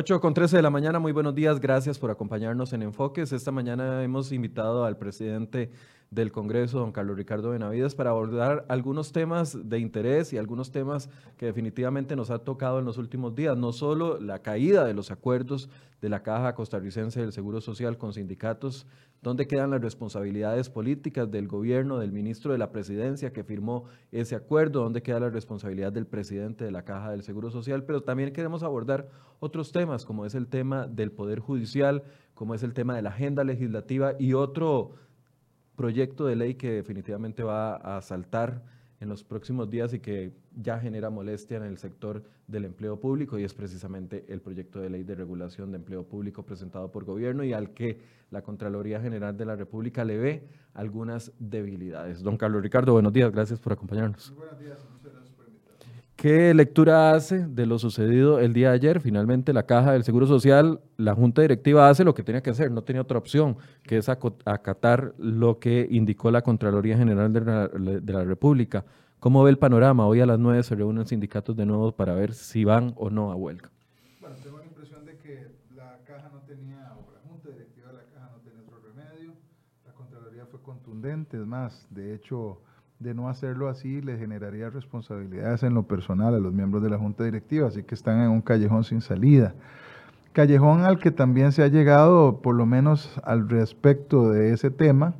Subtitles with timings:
[0.00, 3.32] 8 con 13 de la mañana, muy buenos días, gracias por acompañarnos en Enfoques.
[3.32, 5.70] Esta mañana hemos invitado al presidente
[6.10, 11.08] del Congreso, don Carlos Ricardo Benavides, para abordar algunos temas de interés y algunos temas
[11.36, 13.56] que definitivamente nos ha tocado en los últimos días.
[13.56, 15.70] No solo la caída de los acuerdos
[16.02, 18.88] de la Caja Costarricense del Seguro Social con sindicatos,
[19.22, 24.34] dónde quedan las responsabilidades políticas del gobierno, del ministro de la presidencia que firmó ese
[24.34, 28.32] acuerdo, dónde queda la responsabilidad del presidente de la Caja del Seguro Social, pero también
[28.32, 32.02] queremos abordar otros temas, como es el tema del Poder Judicial,
[32.34, 34.92] como es el tema de la agenda legislativa y otro
[35.80, 38.62] proyecto de ley que definitivamente va a saltar
[39.00, 43.38] en los próximos días y que ya genera molestia en el sector del empleo público
[43.38, 47.44] y es precisamente el proyecto de ley de regulación de empleo público presentado por gobierno
[47.44, 47.98] y al que
[48.30, 50.42] la Contraloría General de la República le ve
[50.74, 52.22] algunas debilidades.
[52.22, 54.34] Don Carlos Ricardo, buenos días, gracias por acompañarnos.
[54.36, 54.86] buenos días.
[56.20, 59.00] ¿Qué lectura hace de lo sucedido el día de ayer?
[59.00, 62.70] Finalmente la Caja del Seguro Social, la Junta Directiva hace lo que tenía que hacer,
[62.70, 67.68] no tenía otra opción, que es acatar lo que indicó la Contraloría General de la,
[67.68, 68.84] de la República.
[69.18, 70.06] ¿Cómo ve el panorama?
[70.06, 73.32] Hoy a las 9 se reúnen sindicatos de nuevo para ver si van o no
[73.32, 73.70] a huelga.
[74.20, 77.94] Bueno, tengo la impresión de que la Caja no tenía, o la Junta Directiva de
[77.94, 79.32] la Caja no tenía otro remedio.
[79.86, 82.60] La Contraloría fue contundente, es más, de hecho
[83.00, 86.98] de no hacerlo así le generaría responsabilidades en lo personal a los miembros de la
[86.98, 89.54] Junta Directiva, así que están en un callejón sin salida.
[90.34, 95.14] Callejón al que también se ha llegado, por lo menos al respecto de ese tema,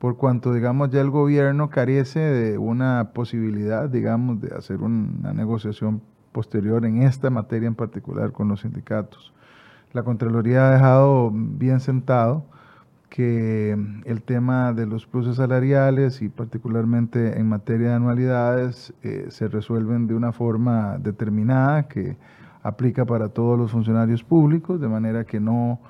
[0.00, 6.02] por cuanto, digamos, ya el gobierno carece de una posibilidad, digamos, de hacer una negociación
[6.32, 9.32] posterior en esta materia en particular con los sindicatos.
[9.92, 12.44] La Contraloría ha dejado bien sentado
[13.10, 19.48] que el tema de los pluses salariales y particularmente en materia de anualidades eh, se
[19.48, 22.16] resuelven de una forma determinada que
[22.62, 25.80] aplica para todos los funcionarios públicos, de manera que no,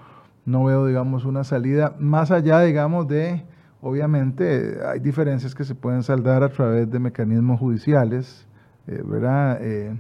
[0.47, 3.45] no veo, digamos, una salida más allá, digamos, de,
[3.83, 8.47] obviamente, hay diferencias que se pueden saldar a través de mecanismos judiciales,
[8.87, 9.59] eh, ¿verdad?
[9.61, 9.95] Eh,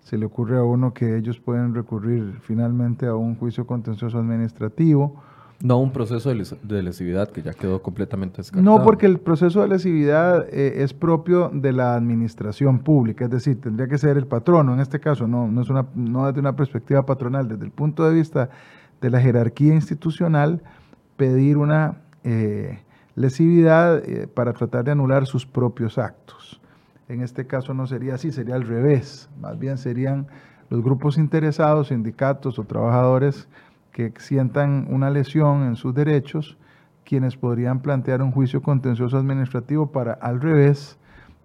[0.00, 5.22] se le ocurre a uno que ellos pueden recurrir finalmente a un juicio contencioso administrativo,
[5.62, 8.78] no un proceso de, lesividad que ya quedó completamente descartado.
[8.78, 13.60] No, porque el proceso de lesividad eh, es propio de la administración pública, es decir,
[13.60, 16.56] tendría que ser el patrono, en este caso, no, no, es una, no desde una
[16.56, 18.50] perspectiva patronal, desde el punto de vista
[19.00, 20.62] de la jerarquía institucional,
[21.16, 22.80] pedir una eh,
[23.14, 26.60] lesividad eh, para tratar de anular sus propios actos.
[27.08, 30.26] En este caso no sería así, sería al revés, más bien serían
[30.70, 33.48] los grupos interesados, sindicatos o trabajadores,
[33.92, 36.56] que sientan una lesión en sus derechos,
[37.04, 40.98] quienes podrían plantear un juicio contencioso administrativo para, al revés,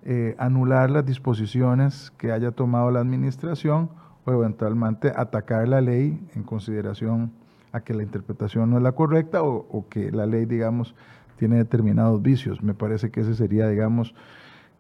[0.04, 3.90] eh, anular las disposiciones que haya tomado la administración
[4.26, 7.32] o eventualmente atacar la ley en consideración
[7.74, 10.96] a que la interpretación no es la correcta o, o que la ley, digamos,
[11.38, 12.64] tiene determinados vicios.
[12.64, 14.16] Me parece que ese sería, digamos,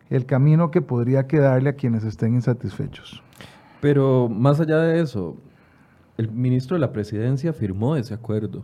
[0.09, 3.21] el camino que podría quedarle a quienes estén insatisfechos.
[3.81, 5.37] Pero más allá de eso,
[6.17, 8.63] el ministro de la presidencia firmó ese acuerdo.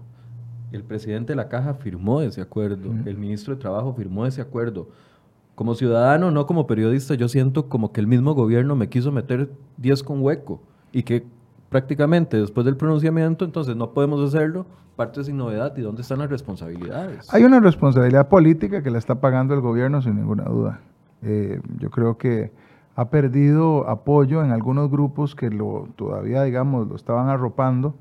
[0.71, 2.91] El presidente de la caja firmó ese acuerdo.
[3.05, 4.89] El ministro de Trabajo firmó ese acuerdo.
[5.53, 9.51] Como ciudadano, no como periodista, yo siento como que el mismo gobierno me quiso meter
[9.77, 11.23] 10 con hueco y que
[11.69, 14.65] prácticamente después del pronunciamiento, entonces no podemos hacerlo,
[14.95, 15.77] parte sin novedad.
[15.77, 17.31] ¿Y dónde están las responsabilidades?
[17.31, 20.81] Hay una responsabilidad política que la está pagando el gobierno sin ninguna duda.
[21.21, 22.51] Eh, yo creo que
[22.95, 27.95] ha perdido apoyo en algunos grupos que lo todavía, digamos, lo estaban arropando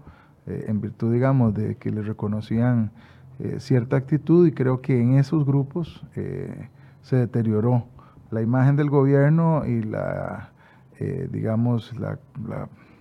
[0.46, 2.90] eh, en virtud, digamos, de que le reconocían
[3.38, 6.68] eh, cierta actitud y creo que en esos grupos eh,
[7.00, 7.84] se deterioró
[8.30, 10.50] la imagen del gobierno y la,
[11.30, 12.18] digamos, la,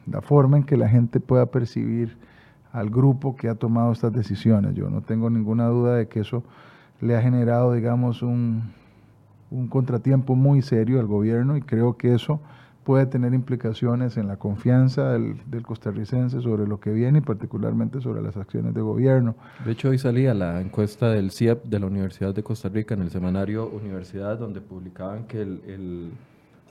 [0.08, 2.18] la, forma en que la gente pueda percibir
[2.74, 4.74] al grupo que ha tomado estas decisiones.
[4.74, 6.44] Yo no tengo ninguna duda de que eso
[7.00, 8.74] le ha generado, digamos, un,
[9.51, 12.39] un contratiempo muy serio al gobierno y creo que eso
[12.83, 18.21] puede tener implicaciones en la confianza del, costarricense sobre lo que viene y particularmente sobre
[18.21, 19.36] las acciones de gobierno.
[19.63, 23.01] De hecho, hoy salía la encuesta del CIEP de la Universidad de Costa Rica en
[23.01, 26.12] el semanario Universidad, donde publicaban que el,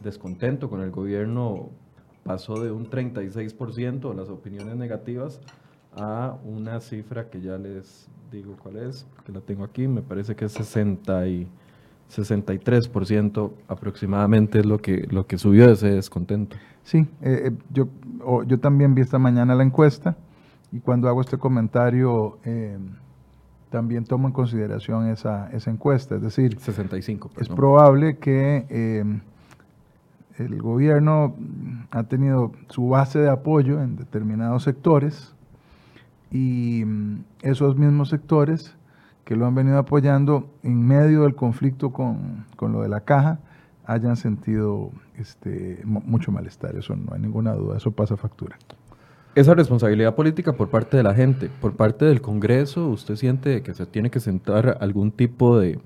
[0.02, 1.68] descontento con el gobierno
[2.24, 5.42] pasó de un 36% las opiniones negativas
[5.94, 10.34] a una cifra que ya les digo cuál es, que la tengo aquí, me parece
[10.34, 11.48] que es 60 y
[12.10, 16.56] 63% aproximadamente es lo que, lo que subió ese descontento.
[16.82, 17.88] Sí, eh, eh, yo,
[18.46, 20.16] yo también vi esta mañana la encuesta
[20.72, 22.78] y cuando hago este comentario eh,
[23.70, 28.66] también tomo en consideración esa, esa encuesta, es decir, 65, es probable que
[30.38, 31.36] el gobierno
[31.90, 35.34] ha tenido su base de apoyo en determinados sectores
[36.30, 38.74] y mm, esos mismos sectores
[39.30, 43.38] que lo han venido apoyando en medio del conflicto con, con lo de la caja
[43.84, 46.74] hayan sentido este, mucho malestar.
[46.74, 48.58] Eso no hay ninguna duda, eso pasa factura.
[49.36, 53.72] Esa responsabilidad política por parte de la gente, por parte del Congreso, ¿usted siente que
[53.72, 55.78] se tiene que sentar algún tipo de,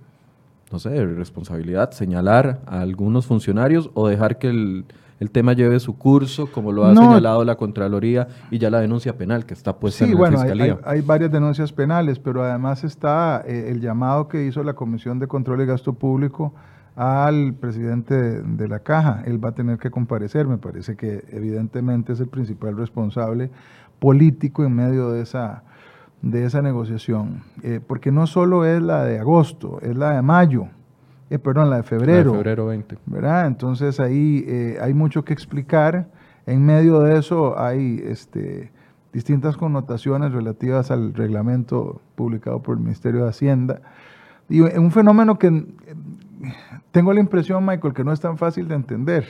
[0.73, 4.87] no sé, responsabilidad, señalar a algunos funcionarios o dejar que el,
[5.25, 9.17] el tema lleve su curso, como lo ha señalado la Contraloría y ya la denuncia
[9.17, 10.79] penal que está puesta en la Fiscalía?
[10.85, 15.19] Hay, hay, varias denuncias penales, pero además está eh, el llamado que hizo la Comisión
[15.19, 16.53] de Control de Gasto Público
[16.95, 19.23] al presidente de, la caja.
[19.25, 23.51] Él va a tener que comparecer, me parece que evidentemente es el principal responsable
[23.99, 25.63] político en medio de esa,
[26.21, 30.69] de esa negociación, eh, porque no solo es la de agosto, es la de mayo,
[31.31, 32.33] eh, perdón, la de febrero.
[32.33, 32.99] de febrero 20.
[33.07, 33.47] ¿verdad?
[33.47, 36.07] Entonces ahí eh, hay mucho que explicar.
[36.47, 38.71] En medio de eso hay este,
[39.13, 43.81] distintas connotaciones relativas al reglamento publicado por el Ministerio de Hacienda.
[44.49, 45.65] Y un fenómeno que
[46.91, 49.25] tengo la impresión, Michael, que no es tan fácil de entender.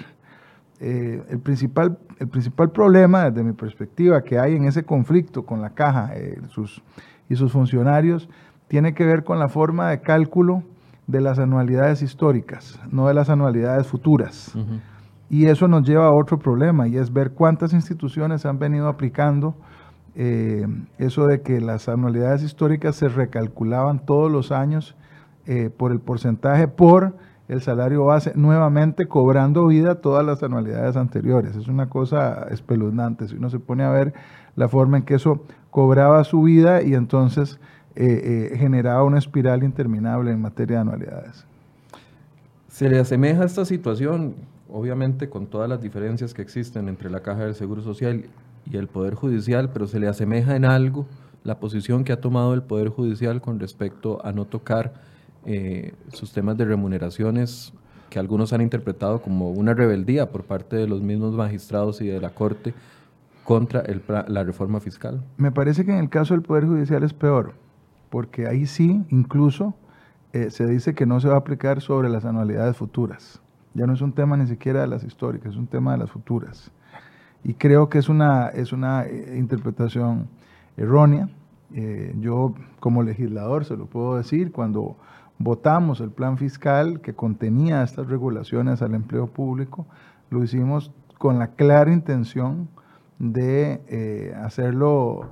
[0.81, 5.63] Eh, el, principal, el principal problema, desde mi perspectiva, que hay en ese conflicto con
[5.63, 6.83] la caja eh, sus,
[7.29, 8.29] y sus funcionarios,
[8.67, 10.65] tiene que ver con la forma de cálculo
[11.07, 14.55] de las anualidades históricas, no de las anualidades futuras.
[15.31, 19.55] Y eso nos lleva a otro problema, y es ver cuántas instituciones han venido aplicando
[20.15, 20.67] eh,
[20.99, 24.97] eso de que las anualidades históricas se recalculaban todos los años
[25.77, 27.15] por el porcentaje por
[27.49, 31.57] el salario base, nuevamente cobrando vida todas las anualidades anteriores.
[31.57, 33.29] Es una cosa espeluznante.
[33.29, 34.15] Si uno se pone a ver
[34.57, 37.61] la forma en que eso cobraba su vida y entonces
[37.97, 41.47] eh, eh, generaba una espiral interminable en materia de anualidades.
[42.69, 44.35] Se le asemeja esta situación,
[44.69, 48.25] obviamente con todas las diferencias que existen entre la Caja del Seguro Social
[48.69, 51.07] y el Poder Judicial, pero se le asemeja en algo
[51.45, 54.95] la posición que ha tomado el Poder Judicial con respecto a no tocar
[55.47, 57.73] eh, sus temas de remuneraciones
[58.11, 62.21] que algunos han interpretado como una rebeldía por parte de los mismos magistrados y de
[62.21, 62.75] la Corte
[63.45, 65.23] contra el, la reforma fiscal.
[65.37, 67.55] Me parece que en el caso del Poder Judicial es peor,
[68.15, 69.75] porque ahí sí, incluso,
[70.33, 73.43] eh, se dice que no se va a aplicar sobre las anualidades futuras.
[73.75, 76.13] Ya no es un tema ni siquiera de las históricas, es un tema de las
[76.13, 76.71] futuras.
[77.43, 80.29] Y creo que es una, es una eh, interpretación
[80.77, 81.29] errónea.
[82.21, 84.97] yo como legislador se lo puedo decir, cuando
[85.41, 89.87] votamos el plan fiscal que contenía estas regulaciones al empleo público,
[90.31, 92.69] lo hicimos con la clara intención
[93.19, 95.31] de eh, hacerlo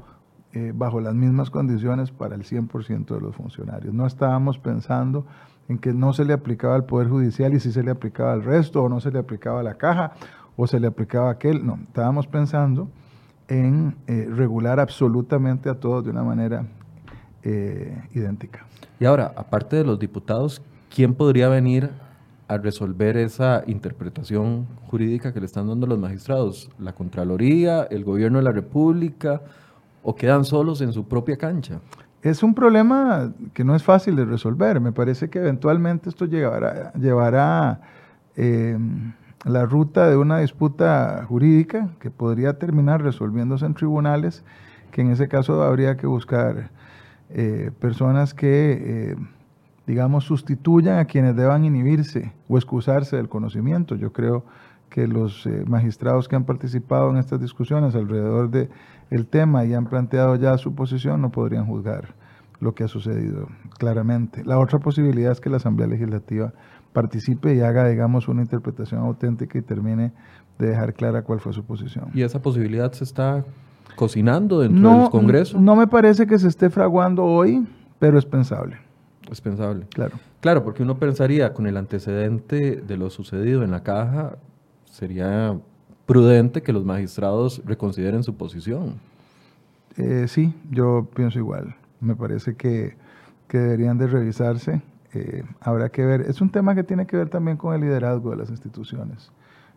[0.55, 3.95] eh, bajo las mismas condiciones para el 100% de los funcionarios.
[3.95, 5.27] No estábamos pensando
[5.69, 8.45] en que no se le aplicaba al Poder Judicial y si se le aplicaba al
[8.45, 10.13] resto, o no se le aplicaba a la caja,
[10.57, 11.65] o se le aplicaba a aquel.
[11.65, 12.91] No, estábamos pensando
[13.49, 16.67] en eh, regular absolutamente a todos de una manera
[18.13, 18.67] idéntica.
[19.01, 20.63] Y ahora, aparte de los diputados,
[20.95, 21.91] ¿quién podría venir
[22.47, 26.71] a resolver esa interpretación jurídica que le están dando los magistrados?
[26.79, 29.41] ¿La Contraloría, el gobierno de la República
[30.03, 31.81] o quedan solos en su propia cancha?
[32.23, 34.81] Es un problema que no es fácil de resolver.
[34.81, 37.81] Me parece que eventualmente esto llevará,
[38.37, 38.79] eh,
[39.45, 44.45] la ruta de una disputa jurídica que podría terminar resolviéndose en tribunales,
[44.93, 46.71] que en ese caso habría que buscar
[47.31, 49.17] eh, personas que, eh,
[49.87, 53.97] digamos, sustituyan a quienes deban inhibirse o excusarse del conocimiento.
[53.97, 54.45] Yo creo
[54.93, 58.69] que los eh, magistrados que han participado en estas discusiones alrededor del
[59.13, 62.15] el tema y han planteado ya su posición no podrían juzgar
[62.61, 64.45] lo que ha sucedido claramente.
[64.45, 66.53] La otra posibilidad es que la Asamblea Legislativa
[66.93, 70.13] participe y haga, digamos, una interpretación auténtica y termine
[70.59, 72.11] de dejar clara cuál fue su posición.
[72.15, 73.45] ¿Y esa posibilidad se está
[73.97, 75.61] cocinando dentro del Congreso?
[75.61, 77.67] No me parece que se esté fraguando hoy,
[77.99, 78.77] pero es pensable.
[79.31, 79.87] Es pensable.
[79.91, 80.17] Claro.
[80.41, 84.37] Claro, porque uno pensaría con el antecedente de lo sucedido en la caja,
[84.85, 85.59] sería
[86.13, 88.97] prudente que los magistrados reconsideren su posición.
[89.97, 91.75] Eh, sí, yo pienso igual.
[92.01, 92.97] Me parece que,
[93.49, 94.83] deberían de revisarse.
[95.15, 96.21] Eh, habrá que ver.
[96.21, 99.33] Es un tema que tiene que ver también con el liderazgo de las instituciones.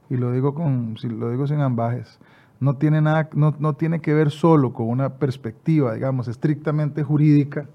[0.09, 2.19] Y lo digo, con, lo digo sin ambajes
[2.59, 7.67] no tiene, nada, no, no tiene que ver solo con una perspectiva, digamos, estrictamente jurídica,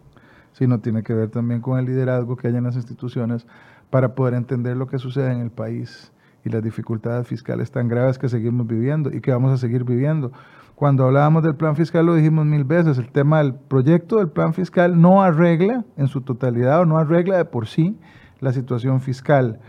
[0.52, 3.46] sino tiene que ver también con el liderazgo que hay en las instituciones
[3.88, 6.12] para poder entender lo que sucede en el país
[6.44, 10.32] y las dificultades fiscales tan graves que seguimos viviendo y que vamos a seguir viviendo.
[10.74, 14.54] Cuando hablábamos del plan fiscal lo dijimos mil veces, el tema del proyecto del plan
[14.54, 17.98] fiscal no arregla en su totalidad o no arregla de por sí
[18.40, 19.60] la situación fiscal.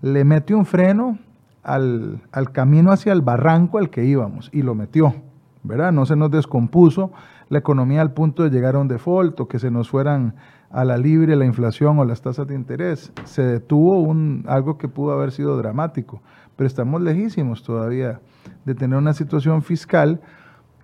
[0.00, 1.18] Le mete un freno
[1.62, 5.14] al, al camino hacia el barranco al que íbamos y lo metió,
[5.62, 5.92] ¿verdad?
[5.92, 7.12] No se nos descompuso
[7.50, 10.34] la economía al punto de llegar a un default o que se nos fueran
[10.70, 13.12] a la libre la inflación o las tasas de interés.
[13.24, 16.22] Se detuvo un, algo que pudo haber sido dramático,
[16.56, 18.20] pero estamos lejísimos todavía
[18.64, 20.20] de tener una situación fiscal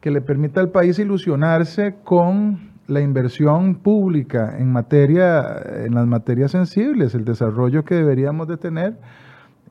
[0.00, 6.50] que le permita al país ilusionarse con la inversión pública en materia, en las materias
[6.50, 8.99] sensibles, el desarrollo que deberíamos de tener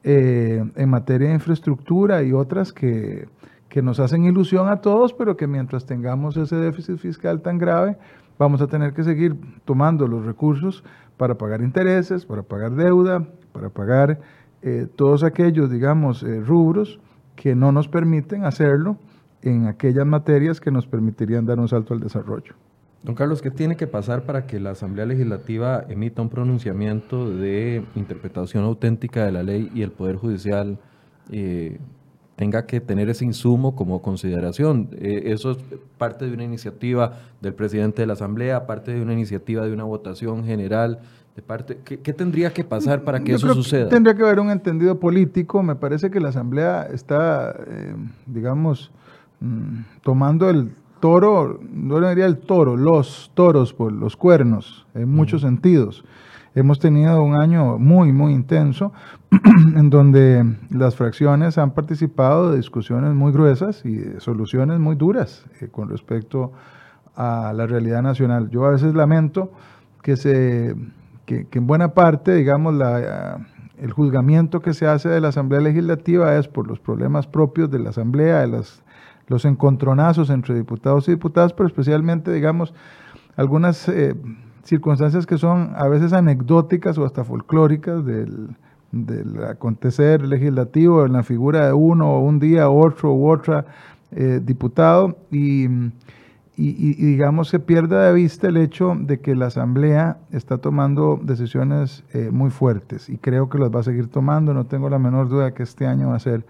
[0.04, 3.28] eh, en materia de infraestructura y otras que,
[3.68, 7.98] que nos hacen ilusión a todos, pero que mientras tengamos ese déficit fiscal tan grave,
[8.40, 10.84] vamos a tener que seguir tomando los recursos
[11.18, 14.20] para pagar intereses, para pagar deuda, para pagar
[14.62, 17.00] eh, todos aquellos, digamos, eh, rubros
[17.36, 18.98] que no nos permiten hacerlo
[19.42, 22.56] en aquellas materias que nos permitirían dar un salto al desarrollo.
[23.04, 27.86] Don Carlos, ¿qué tiene que pasar para que la Asamblea Legislativa emita un pronunciamiento de
[27.96, 30.80] interpretación auténtica de la ley y el Poder Judicial
[31.32, 31.80] eh,
[32.40, 34.92] tenga que tener ese insumo como consideración?
[34.94, 35.58] Eh, eso es
[35.98, 39.84] parte de una iniciativa del presidente de la Asamblea, parte de una iniciativa de una
[39.84, 41.00] votación general.
[41.36, 43.90] De parte, ¿qué, tendría que pasar para que eso suceda?
[43.90, 45.62] tendría que haber un entendido político.
[45.64, 47.94] Me parece que la Asamblea está, eh,
[48.26, 48.90] digamos,
[49.42, 55.10] mm, tomando el toro, no le diría el toro, los toros por los cuernos, en
[55.10, 56.06] muchos sentidos.
[56.56, 58.94] Hemos tenido un año muy, muy intenso
[59.76, 65.46] en donde las fracciones han participado de discusiones muy gruesas y de soluciones muy duras
[65.62, 66.52] eh, con respecto
[67.16, 68.50] a la realidad nacional.
[68.50, 69.52] Yo a veces lamento
[70.02, 70.76] que, se,
[71.26, 72.76] que, en buena parte, digamos,
[73.78, 77.80] el juzgamiento que se hace de la Asamblea Legislativa es por los problemas propios de
[77.80, 78.64] la Asamblea, de
[79.28, 82.74] los encontronazos entre diputados y diputadas, pero especialmente, digamos,
[83.36, 84.16] algunas eh,
[84.64, 88.56] circunstancias que son a veces anecdóticas o hasta folclóricas del,
[89.48, 93.66] acontecer legislativo en la figura de uno o un día otro u otra
[94.12, 95.18] eh, diputado.
[95.32, 95.68] Y,
[96.62, 102.04] y, digamos se pierda de vista el hecho de que la Asamblea está tomando decisiones
[102.14, 103.10] eh, muy fuertes.
[103.10, 105.88] Y creo que las va a seguir tomando, no tengo la menor duda que este
[105.88, 106.46] año va a ser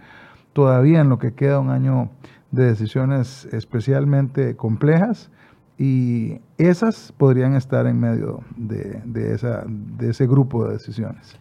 [0.54, 2.10] todavía en lo que queda un año
[2.52, 5.30] de decisiones especialmente complejas.
[5.78, 11.40] Y esas podrían estar en medio de, de, esa, de ese grupo de decisiones.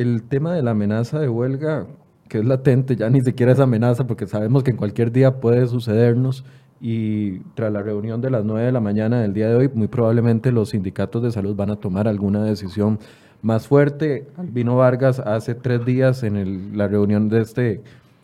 [0.00, 1.86] El tema de la amenaza de huelga,
[2.26, 5.66] que es latente, ya ni siquiera es amenaza porque sabemos que en cualquier día puede
[5.66, 6.42] sucedernos
[6.80, 9.88] y tras la reunión de las 9 de la mañana del día de hoy, muy
[9.88, 12.98] probablemente los sindicatos de salud van a tomar alguna decisión
[13.42, 14.26] más fuerte.
[14.38, 17.82] Albino Vargas hace tres días en la reunión de este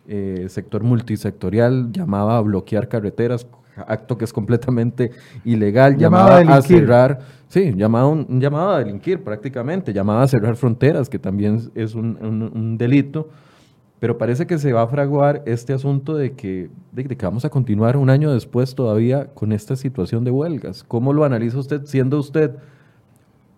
[0.09, 3.47] eh, sector multisectorial, llamaba a bloquear carreteras,
[3.87, 5.11] acto que es completamente
[5.45, 11.08] ilegal, llamaba, a, cerrar, sí, llamaba un, llamaba a delinquir prácticamente, llamaba a cerrar fronteras,
[11.08, 13.28] que también es un, delito,
[13.98, 17.50] pero parece que se va a fraguar este asunto de que, de que vamos a
[17.50, 20.84] continuar un año después todavía con esta situación de huelgas.
[20.84, 22.56] ¿Cómo lo analiza usted, siendo usted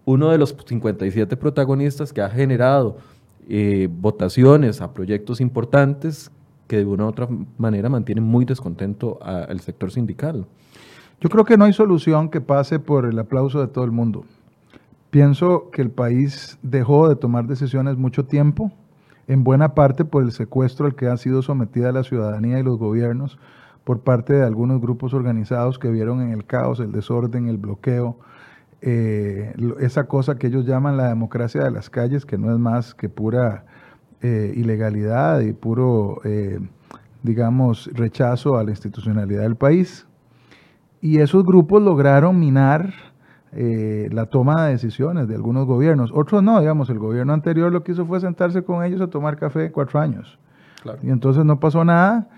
[0.04, 2.96] uno de los 57 protagonistas que ha generado
[3.48, 6.30] eh, votaciones a proyectos importantes
[6.66, 10.46] que de una u otra manera mantienen muy descontento al sector sindical.
[11.20, 14.24] Yo creo que no hay solución que pase por el aplauso de todo el mundo.
[15.10, 18.70] Pienso que el país dejó de tomar decisiones mucho tiempo,
[19.26, 22.78] en buena parte por el secuestro al que ha sido sometida la ciudadanía y los
[22.78, 23.38] gobiernos
[23.82, 28.18] por parte de algunos grupos organizados que vieron en el caos, el desorden, el bloqueo,
[28.80, 32.94] eh, esa cosa que ellos llaman la democracia de las calles, que no es más
[32.94, 33.64] que pura
[34.22, 36.60] eh, ilegalidad y puro, eh,
[37.22, 40.07] digamos, rechazo a la institucionalidad del país.
[41.00, 42.92] Y esos grupos lograron minar
[43.52, 46.10] eh, la toma de decisiones de algunos gobiernos.
[46.12, 49.36] Otros no, digamos, el gobierno anterior lo que hizo fue sentarse con ellos a tomar
[49.36, 50.38] café cuatro años.
[51.02, 52.28] Y entonces no pasó nada,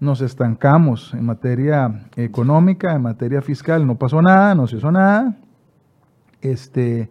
[0.00, 5.36] nos estancamos en materia económica, en materia fiscal, no pasó nada, no se hizo nada.
[6.40, 7.10] Este,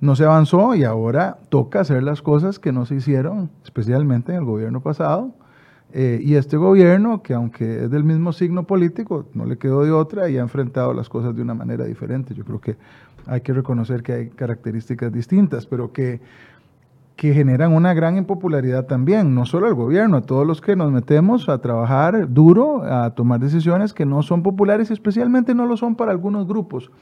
[0.00, 4.38] no se avanzó y ahora toca hacer las cosas que no se hicieron, especialmente en
[4.38, 5.32] el gobierno pasado.
[5.92, 9.90] Eh, y este gobierno, que aunque es del mismo signo político, no le quedó de
[9.90, 12.32] otra y ha enfrentado las cosas de una manera diferente.
[12.34, 12.76] Yo creo que
[13.26, 16.20] hay que reconocer que hay características distintas, pero que,
[17.16, 20.92] que generan una gran impopularidad también, no solo al gobierno, a todos los que nos
[20.92, 25.76] metemos a trabajar duro, a tomar decisiones que no son populares y especialmente no lo
[25.76, 26.92] son para algunos grupos.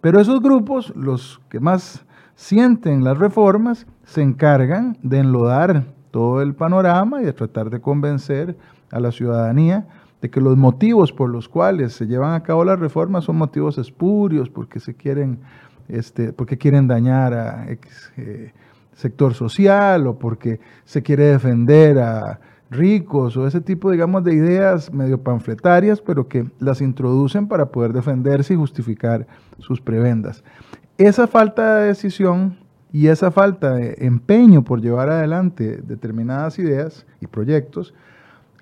[0.00, 6.52] Pero esos grupos, los que más sienten las reformas, se encargan de enlodar todo el
[6.56, 8.56] panorama y de tratar de convencer
[8.90, 9.86] a la ciudadanía
[10.20, 13.78] de que los motivos por los cuales se llevan a cabo las reformas son motivos
[13.78, 15.38] espurios, porque se quieren,
[15.88, 17.66] este, porque quieren dañar a
[18.16, 18.52] eh,
[18.96, 24.92] sector social o porque se quiere defender a ricos o ese tipo, digamos, de ideas
[24.92, 29.24] medio panfletarias, pero que las introducen para poder defenderse y justificar
[29.60, 30.42] sus prebendas.
[30.96, 32.56] Esa falta de decisión
[32.92, 37.94] y esa falta de empeño por llevar adelante determinadas ideas y proyectos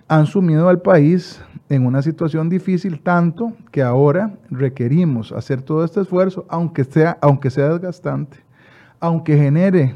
[0.09, 6.01] han sumido al país en una situación difícil tanto que ahora requerimos hacer todo este
[6.01, 8.39] esfuerzo, aunque sea, aunque sea desgastante,
[9.01, 9.95] aunque genere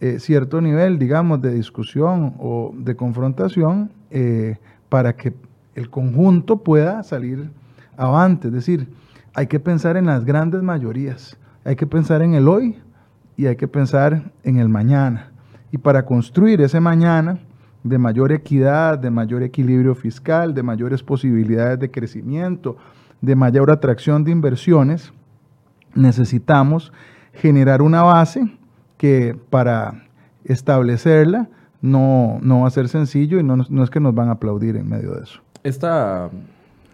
[0.00, 4.56] eh, cierto nivel, digamos, de discusión o de confrontación, eh,
[4.88, 5.32] para que
[5.74, 7.50] el conjunto pueda salir
[7.96, 8.48] avante.
[8.48, 8.88] Es decir,
[9.34, 12.76] hay que pensar en las grandes mayorías, hay que pensar en el hoy
[13.36, 15.30] y hay que pensar en el mañana.
[15.70, 17.38] Y para construir ese mañana,
[17.82, 22.76] de mayor equidad, de mayor equilibrio fiscal, de mayores posibilidades de crecimiento,
[23.20, 25.12] de mayor atracción de inversiones,
[25.94, 26.92] necesitamos
[27.32, 28.50] generar una base
[28.96, 30.04] que para
[30.44, 31.48] establecerla
[31.80, 34.76] no, no va a ser sencillo y no, no es que nos van a aplaudir
[34.76, 35.40] en medio de eso.
[35.62, 36.30] Esta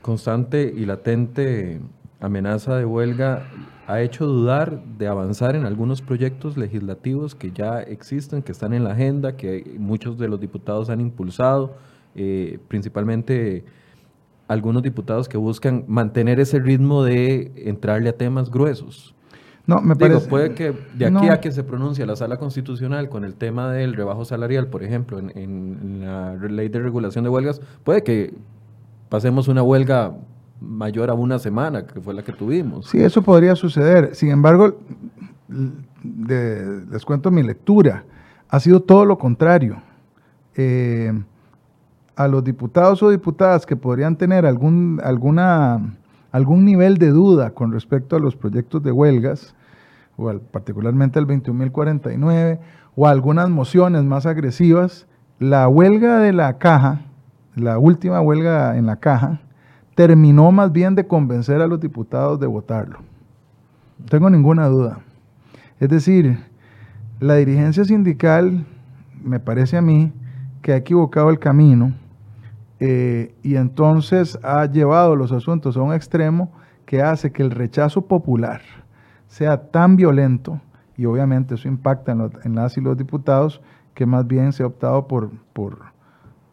[0.03, 1.81] constante y latente
[2.21, 3.45] amenaza de huelga
[3.93, 8.85] ha hecho dudar de avanzar en algunos proyectos legislativos que ya existen, que están en
[8.85, 11.75] la agenda, que muchos de los diputados han impulsado,
[12.15, 13.67] eh, principalmente
[14.49, 19.15] algunos diputados que buscan mantener ese ritmo de entrarle a temas gruesos.
[19.67, 20.27] No, me parece.
[20.27, 23.93] puede que de aquí a que se pronuncie la sala constitucional con el tema del
[23.93, 28.33] rebajo salarial, por ejemplo, en, en la ley de regulación de huelgas, puede que
[29.11, 30.15] pasemos una huelga
[30.63, 32.89] mayor a una semana, que fue la que tuvimos.
[32.89, 34.15] Sí, eso podría suceder.
[34.15, 34.79] Sin embargo,
[35.49, 38.05] les cuento mi lectura.
[38.49, 39.83] Ha sido todo lo contrario.
[40.55, 41.13] Eh,
[42.15, 45.97] a los diputados o diputadas que podrían tener algún, alguna,
[46.31, 49.55] algún nivel de duda con respecto a los proyectos de huelgas,
[50.17, 52.59] o particularmente al 21.049,
[52.95, 55.07] o algunas mociones más agresivas,
[55.39, 57.01] la huelga de la caja,
[57.55, 59.41] la última huelga en la caja,
[60.09, 62.99] terminó más bien de convencer a los diputados de votarlo.
[64.01, 64.99] No tengo ninguna duda.
[65.79, 66.41] Es decir,
[67.21, 68.67] la dirigencia sindical,
[69.23, 70.13] me parece a mí,
[70.61, 71.93] que ha equivocado el camino
[72.81, 76.51] eh, y entonces ha llevado los asuntos a un extremo
[76.85, 78.61] que hace que el rechazo popular
[79.29, 80.61] sea tan violento,
[80.97, 83.63] y obviamente eso impacta en, las y los diputados,
[83.95, 85.92] que más bien se ha optado por, por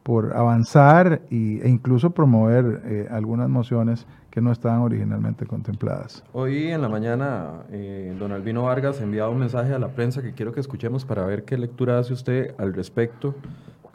[0.04, 6.24] por avanzar e incluso promover eh, algunas mociones que no estaban originalmente contempladas.
[6.34, 10.34] Hoy en la mañana, eh, don Albino Vargas enviado un mensaje a la prensa que
[10.34, 13.36] quiero que escuchemos para ver qué lectura hace usted al respecto.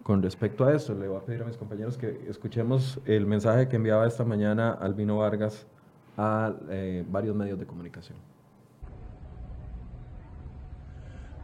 [0.03, 3.69] Con respecto a esto, le voy a pedir a mis compañeros que escuchemos el mensaje
[3.69, 5.67] que enviaba esta mañana Albino Vargas
[6.17, 8.19] a eh, varios medios de comunicación.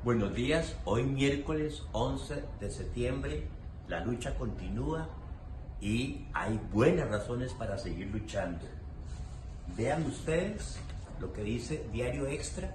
[0.04, 3.59] Buenos días, hoy miércoles 11 de septiembre
[3.90, 5.08] la lucha continúa
[5.80, 8.64] y hay buenas razones para seguir luchando.
[9.76, 10.78] Vean ustedes
[11.20, 12.72] lo que dice Diario Extra,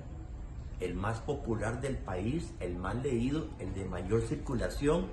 [0.82, 5.08] el más popular del país, el más leído, el de mayor circulación.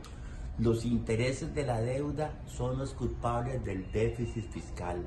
[0.59, 5.07] Los intereses de la deuda son los culpables del déficit fiscal.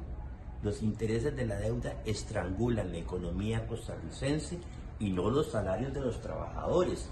[0.64, 4.58] Los intereses de la deuda estrangulan la economía costarricense
[5.00, 7.10] y no los salarios de los trabajadores.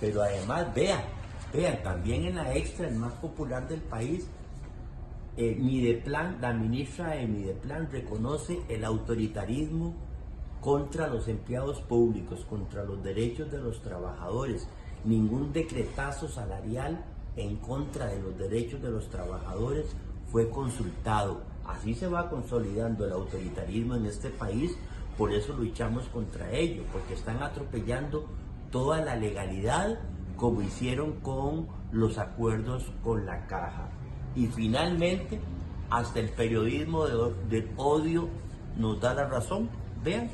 [0.00, 1.02] Pero además, vean,
[1.56, 4.28] Vean, también en la extra, el más popular del país,
[5.38, 9.94] eh, Mideplan, la ministra de Mideplan reconoce el autoritarismo
[10.60, 14.68] contra los empleados públicos, contra los derechos de los trabajadores.
[15.06, 17.02] Ningún decretazo salarial
[17.36, 19.86] en contra de los derechos de los trabajadores
[20.30, 21.40] fue consultado.
[21.66, 24.76] Así se va consolidando el autoritarismo en este país,
[25.16, 28.26] por eso luchamos contra ello, porque están atropellando
[28.70, 29.98] toda la legalidad
[30.36, 33.88] como hicieron con los acuerdos con la caja.
[34.34, 35.40] Y finalmente,
[35.90, 38.28] hasta el periodismo del odio
[38.76, 39.68] nos da la razón.
[40.04, 40.28] Vean,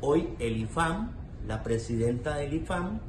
[0.00, 1.10] hoy el IFAM,
[1.46, 3.00] la presidenta del IFAM,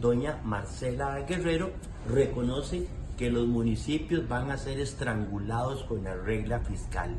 [0.00, 1.70] doña Marcela Guerrero,
[2.08, 7.16] reconoce que los municipios van a ser estrangulados con la regla fiscal.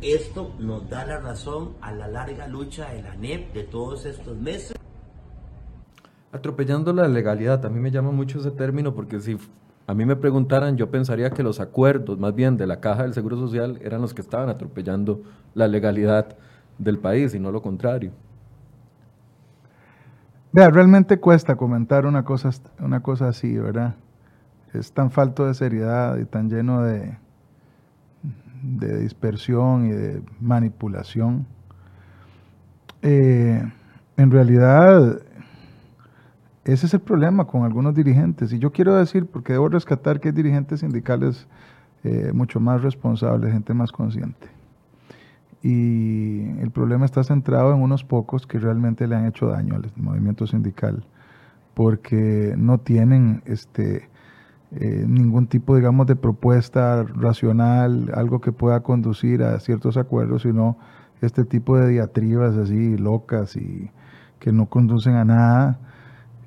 [0.00, 4.36] Esto nos da la razón a la larga lucha de la NEP de todos estos
[4.36, 4.75] meses.
[6.32, 9.38] Atropellando la legalidad, a mí me llama mucho ese término porque si
[9.86, 13.14] a mí me preguntaran, yo pensaría que los acuerdos más bien de la Caja del
[13.14, 15.22] Seguro Social eran los que estaban atropellando
[15.54, 16.36] la legalidad
[16.78, 18.10] del país y no lo contrario.
[20.52, 23.94] Vea, realmente cuesta comentar una cosa, una cosa así, ¿verdad?
[24.72, 27.16] Es tan falto de seriedad y tan lleno de,
[28.62, 31.46] de dispersión y de manipulación.
[33.02, 33.62] Eh,
[34.16, 35.20] en realidad,
[36.66, 38.52] ese es el problema con algunos dirigentes.
[38.52, 41.46] Y yo quiero decir, porque debo rescatar que hay dirigentes sindicales
[42.02, 44.48] eh, mucho más responsable, gente más consciente.
[45.62, 49.90] Y el problema está centrado en unos pocos que realmente le han hecho daño al
[49.96, 51.04] movimiento sindical,
[51.74, 54.08] porque no tienen este,
[54.72, 60.78] eh, ningún tipo, digamos, de propuesta racional, algo que pueda conducir a ciertos acuerdos, sino
[61.20, 63.90] este tipo de diatribas así locas y
[64.40, 65.78] que no conducen a nada.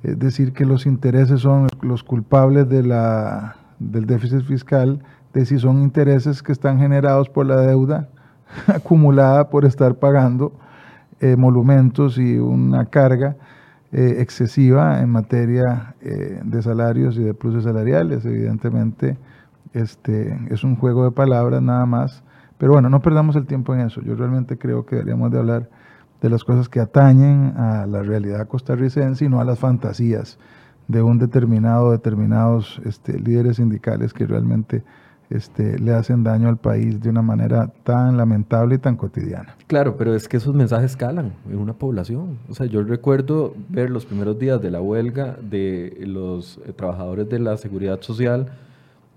[0.04, 5.60] Es decir, que los intereses son los culpables de la, del déficit fiscal, de si
[5.60, 8.10] son intereses que están generados por la deuda
[8.68, 10.54] acumulada por estar pagando
[11.20, 13.36] eh, monumentos y una carga
[13.92, 18.26] eh, excesiva en materia eh, de salarios y de pluses salariales.
[18.26, 19.18] Evidentemente,
[19.74, 22.24] este, es un juego de palabras nada más.
[22.58, 24.02] Pero bueno, no perdamos el tiempo en eso.
[24.02, 25.70] Yo realmente creo que deberíamos de hablar
[26.22, 30.38] de las cosas que atañen a la realidad costarricense y no a las fantasías
[30.88, 34.84] de un determinado, determinados este, líderes sindicales que realmente
[35.30, 39.56] este, le hacen daño al país de una manera tan lamentable y tan cotidiana.
[39.68, 42.40] Claro, pero es que esos mensajes calan en una población.
[42.50, 47.30] O sea, yo recuerdo ver los primeros días de la huelga de los eh, trabajadores
[47.30, 48.48] de la seguridad social,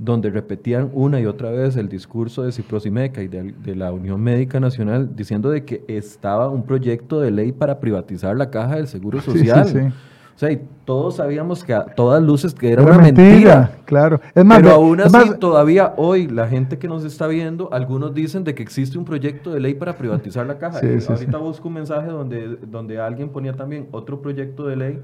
[0.03, 4.21] donde repetían una y otra vez el discurso de Ciprosimeca y de, de, la Unión
[4.21, 8.89] Médica Nacional, diciendo de que estaba un proyecto de ley para privatizar la caja del
[8.89, 9.67] Seguro Social.
[9.73, 9.95] Sí, sí, sí.
[10.35, 14.21] O sea, y todos sabíamos que a todas luces que era, una mentira, Claro.
[14.35, 18.43] Es más, Pero aún así, todavía hoy, la gente que nos está viendo, algunos dicen
[18.43, 20.81] de que existe un proyecto de ley para privatizar la caja.
[20.81, 25.01] Sí, sí, ahorita busco un mensaje donde, donde alguien ponía también otro proyecto de ley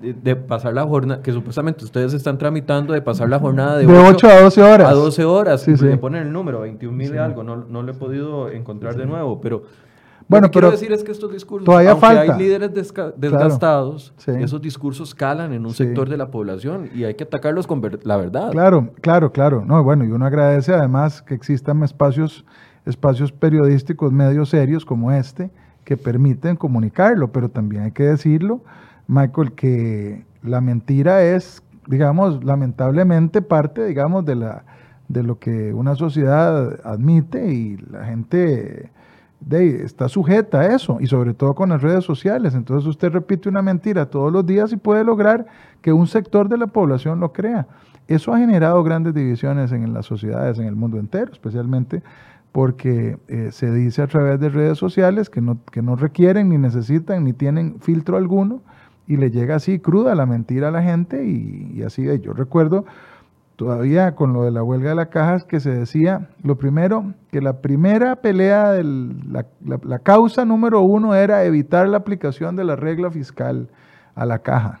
[0.00, 3.92] de, pasar la jornada, que supuestamente ustedes están tramitando de pasar la jornada de, de
[3.98, 4.88] 8, a 12 horas.
[4.88, 5.62] A 12 horas.
[5.62, 7.42] Sí, le ponen el número, 21 mil y algo.
[7.42, 9.62] No, no lo he podido encontrar de nuevo, pero
[10.28, 12.34] bueno, Lo que pero quiero decir es que estos discursos, todavía aunque falta.
[12.34, 12.70] hay líderes
[13.16, 15.84] desgastados, esos discursos calan en un Sí.
[15.84, 18.50] sector de la población y hay que atacarlos con ver- la verdad.
[18.50, 19.64] Claro, claro, claro.
[19.64, 22.44] No, bueno, y uno agradece además que existan espacios,
[22.86, 25.50] espacios periodísticos medios serios como este
[25.84, 28.60] que permiten comunicarlo, pero también hay que decirlo,
[29.08, 34.64] Michael, que la mentira es, digamos, lamentablemente parte, digamos, de la
[35.08, 38.90] de lo que una sociedad admite y la gente
[39.50, 42.54] está sujeta a eso, y sobre todo con las redes sociales.
[42.54, 45.46] Entonces usted repite una mentira todos los días y puede lograr
[45.80, 47.66] que un sector de la población lo crea.
[48.08, 52.02] Eso ha generado grandes divisiones en las sociedades, en el mundo entero, especialmente
[52.52, 56.58] porque eh, se dice a través de redes sociales que no, que no requieren, ni
[56.58, 58.62] necesitan, ni tienen filtro alguno,
[59.08, 62.20] y le llega así cruda la mentira a la gente, y, así de.
[62.20, 62.84] Yo recuerdo
[63.56, 67.40] todavía con lo de la huelga de las cajas que se decía, lo primero, que
[67.40, 72.64] la primera pelea, de la, la, la, causa número uno era evitar la aplicación de
[72.64, 73.68] la regla fiscal
[74.14, 74.80] a la caja.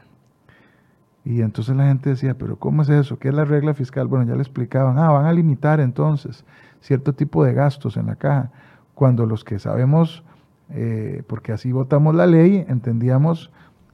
[1.24, 3.18] Y entonces la gente decía, pero ¿cómo es eso?
[3.18, 4.06] ¿Qué es la regla fiscal?
[4.06, 6.44] Bueno, ya le explicaban, ah, van a limitar entonces
[6.80, 8.50] cierto tipo de gastos en la caja,
[8.94, 10.22] cuando los que sabemos,
[10.70, 13.50] eh, porque así votamos la ley, entendíamos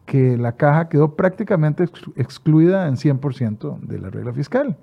[0.07, 1.85] que la caja quedó prácticamente
[2.17, 4.77] excluida en 100% de la regla fiscal.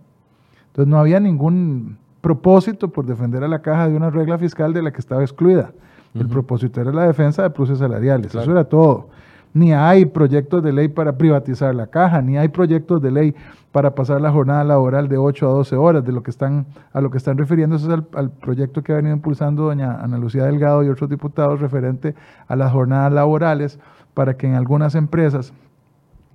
[0.68, 4.82] Entonces no había ningún propósito por defender a la caja de una regla fiscal de
[4.82, 5.72] la que estaba excluida.
[6.14, 6.22] Uh -huh.
[6.22, 8.44] El propósito era la defensa de pluses salariales, claro.
[8.44, 9.10] eso era todo.
[9.54, 13.36] Ni hay proyectos de ley para privatizar la caja, ni hay proyectos de ley
[13.72, 17.02] para pasar la jornada laboral de 8 a 12 horas, de lo que están, a
[17.02, 20.46] lo que están refiriéndose es al, al proyecto que ha venido impulsando doña Ana Lucía
[20.46, 22.16] Delgado y otros diputados referente
[22.48, 23.80] a las jornadas laborales
[24.14, 25.54] para que en algunas empresas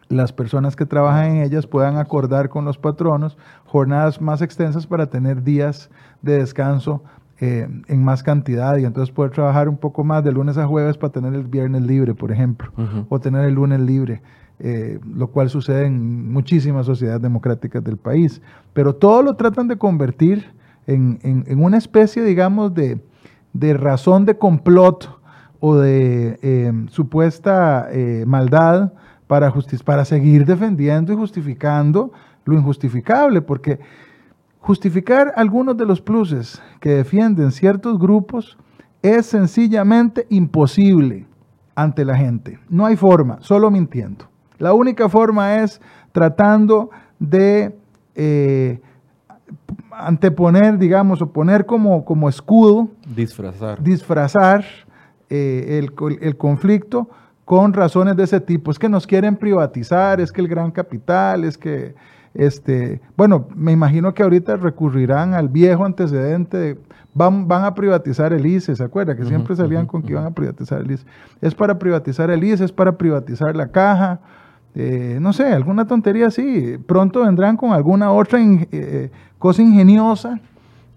[0.09, 5.07] las personas que trabajan en ellas puedan acordar con los patronos jornadas más extensas para
[5.07, 5.91] tener días
[6.23, 7.03] de descanso
[7.39, 10.97] eh, en más cantidad y entonces poder trabajar un poco más de lunes a jueves
[10.97, 13.07] para tener el viernes libre, por ejemplo, uh -huh.
[13.09, 14.23] o tener el lunes libre,
[14.59, 18.41] eh, lo cual sucede en muchísimas sociedades democráticas del país.
[18.73, 20.47] Pero todo lo tratan de convertir
[20.87, 23.01] en, en, en una especie, digamos, de,
[23.53, 25.16] de razón de complot
[25.61, 28.93] o de eh, supuesta eh, maldad
[29.27, 29.53] para,
[29.85, 32.13] para seguir defendiendo y justificando
[32.45, 33.81] lo injustificable, porque
[34.61, 38.57] justificar algunos de los pluses que defienden ciertos grupos
[39.03, 41.27] es sencillamente imposible
[41.75, 42.59] ante la gente.
[42.69, 44.27] No hay forma, solo mintiendo.
[44.59, 45.81] La única forma es
[46.13, 47.77] tratando de
[48.15, 48.81] eh,
[49.91, 54.65] anteponer, digamos, o poner como, como escudo, disfrazar, disfrazar
[55.31, 57.09] eh, el, el, conflicto
[57.45, 58.71] con razones de ese tipo.
[58.71, 61.95] Es que nos quieren privatizar, es que el gran capital, es que,
[62.35, 66.79] este, bueno, me imagino que ahorita recurrirán al viejo antecedente de,
[67.15, 69.17] van, van a privatizar el ICE, ¿se acuerda?
[69.17, 71.07] Que siempre uh -huh, salían uh -huh, con que iban a privatizar el ICE.
[71.41, 74.21] Es para privatizar el ICE, es para privatizar la caja,
[74.75, 76.77] eh, no sé, alguna tontería así.
[76.87, 80.39] Pronto vendrán con alguna otra in, eh, cosa ingeniosa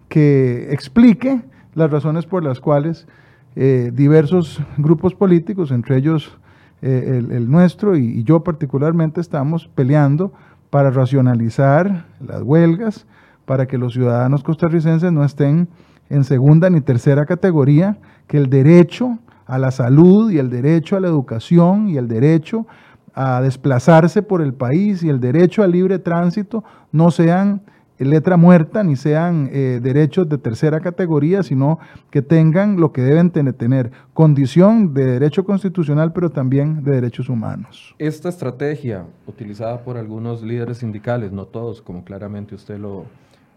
[0.09, 1.41] que explique
[1.75, 3.07] las razones por las cuales
[3.55, 6.38] eh, diversos grupos políticos, entre ellos
[6.81, 10.31] eh, el, nuestro y, yo particularmente, estamos peleando
[10.69, 13.05] para racionalizar las huelgas,
[13.45, 15.67] para que los ciudadanos costarricenses no estén
[16.09, 20.99] en segunda ni tercera categoría, que el derecho a la salud y el derecho a
[20.99, 22.67] la educación y el derecho
[23.13, 27.62] a desplazarse por el país y el derecho al libre tránsito no sean
[27.99, 33.31] letra muerta ni sean eh, derechos de tercera categoría, sino que tengan lo que deben
[33.31, 37.95] tener, condición de derecho constitucional, pero también de derechos humanos.
[37.99, 43.05] Esta estrategia utilizada por algunos líderes sindicales, no todos, como claramente usted lo,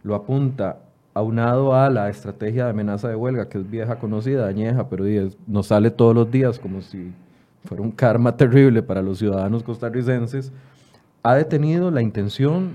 [0.02, 0.78] lo apunta,
[1.14, 5.04] aunado a la estrategia de amenaza de huelga, que es vieja conocida, añeja, pero
[5.46, 7.12] nos sale todos los días como si
[7.64, 10.52] fuera un karma terrible para los ciudadanos costarricenses,
[11.22, 12.74] ha detenido la intención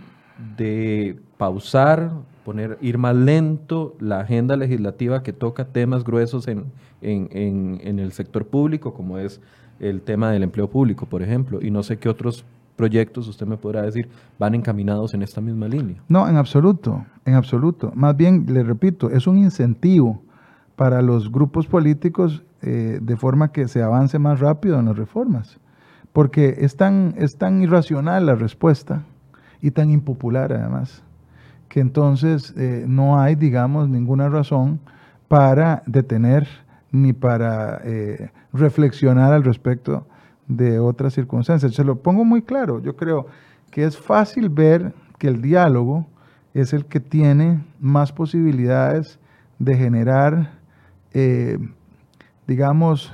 [0.56, 2.12] de pausar,
[2.46, 6.66] poner, ir más lento la agenda legislativa que toca temas gruesos en,
[7.02, 9.42] en el sector público, como es
[9.80, 12.46] el tema del empleo público, por ejemplo, y no sé qué otros
[12.78, 14.08] proyectos, usted me podrá decir,
[14.40, 15.98] van encaminados en esta misma línea.
[16.08, 17.92] No, en absoluto, en absoluto.
[17.96, 20.22] Más bien, le repito, es un incentivo
[20.76, 25.60] para los grupos políticos eh, de forma que se avance más rápido en las reformas.
[26.14, 29.04] Porque es tan, es tan irracional la respuesta
[29.62, 31.04] y tan impopular además,
[31.78, 34.80] que entonces eh, no hay, digamos, ninguna razón
[35.28, 36.48] para detener
[36.92, 40.08] ni para eh, reflexionar al respecto
[40.48, 41.76] de otras circunstancias.
[41.76, 43.28] Se lo pongo muy claro, yo creo
[43.70, 46.08] que es fácil ver que el diálogo
[46.56, 49.20] es el que tiene más posibilidades
[49.60, 50.54] de generar,
[51.14, 51.60] eh,
[52.48, 53.14] digamos,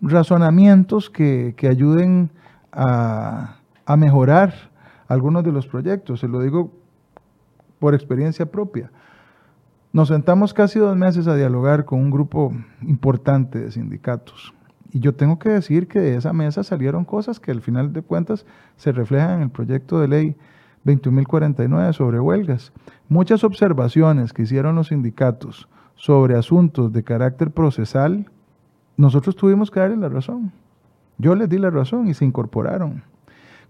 [0.00, 2.30] razonamientos que, ayuden
[2.70, 4.54] a, a, mejorar
[5.08, 6.20] algunos de los proyectos.
[6.20, 6.79] Se lo digo
[7.80, 8.92] por experiencia propia.
[9.92, 14.54] Nos sentamos casi dos meses a dialogar con un grupo importante de sindicatos
[14.92, 18.02] y yo tengo que decir que de esa mesa salieron cosas que al final de
[18.02, 18.44] cuentas
[18.76, 20.36] se reflejan en el proyecto de ley
[20.84, 22.72] 21.049 sobre huelgas.
[23.08, 28.30] Muchas observaciones que hicieron los sindicatos sobre asuntos de carácter procesal,
[28.96, 30.52] nosotros tuvimos que darle la razón.
[31.18, 33.02] Yo les di la razón y se incorporaron.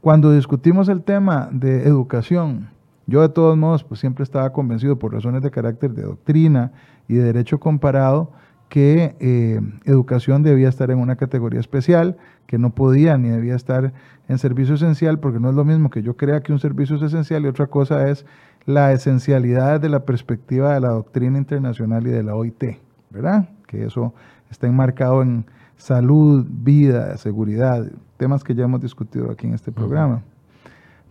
[0.00, 2.70] Cuando discutimos el tema de educación,
[3.10, 6.72] yo de todos modos pues siempre estaba convencido por razones de carácter de doctrina
[7.08, 8.32] y de derecho comparado
[8.68, 13.92] que eh, educación debía estar en una categoría especial, que no podía ni debía estar
[14.28, 17.02] en servicio esencial, porque no es lo mismo que yo crea que un servicio es
[17.02, 18.24] esencial y otra cosa es
[18.66, 22.78] la esencialidad desde la perspectiva de la doctrina internacional y de la OIT,
[23.10, 23.48] ¿verdad?
[23.66, 24.14] Que eso
[24.50, 25.46] está enmarcado en
[25.76, 30.22] salud, vida, seguridad, temas que ya hemos discutido aquí en este programa.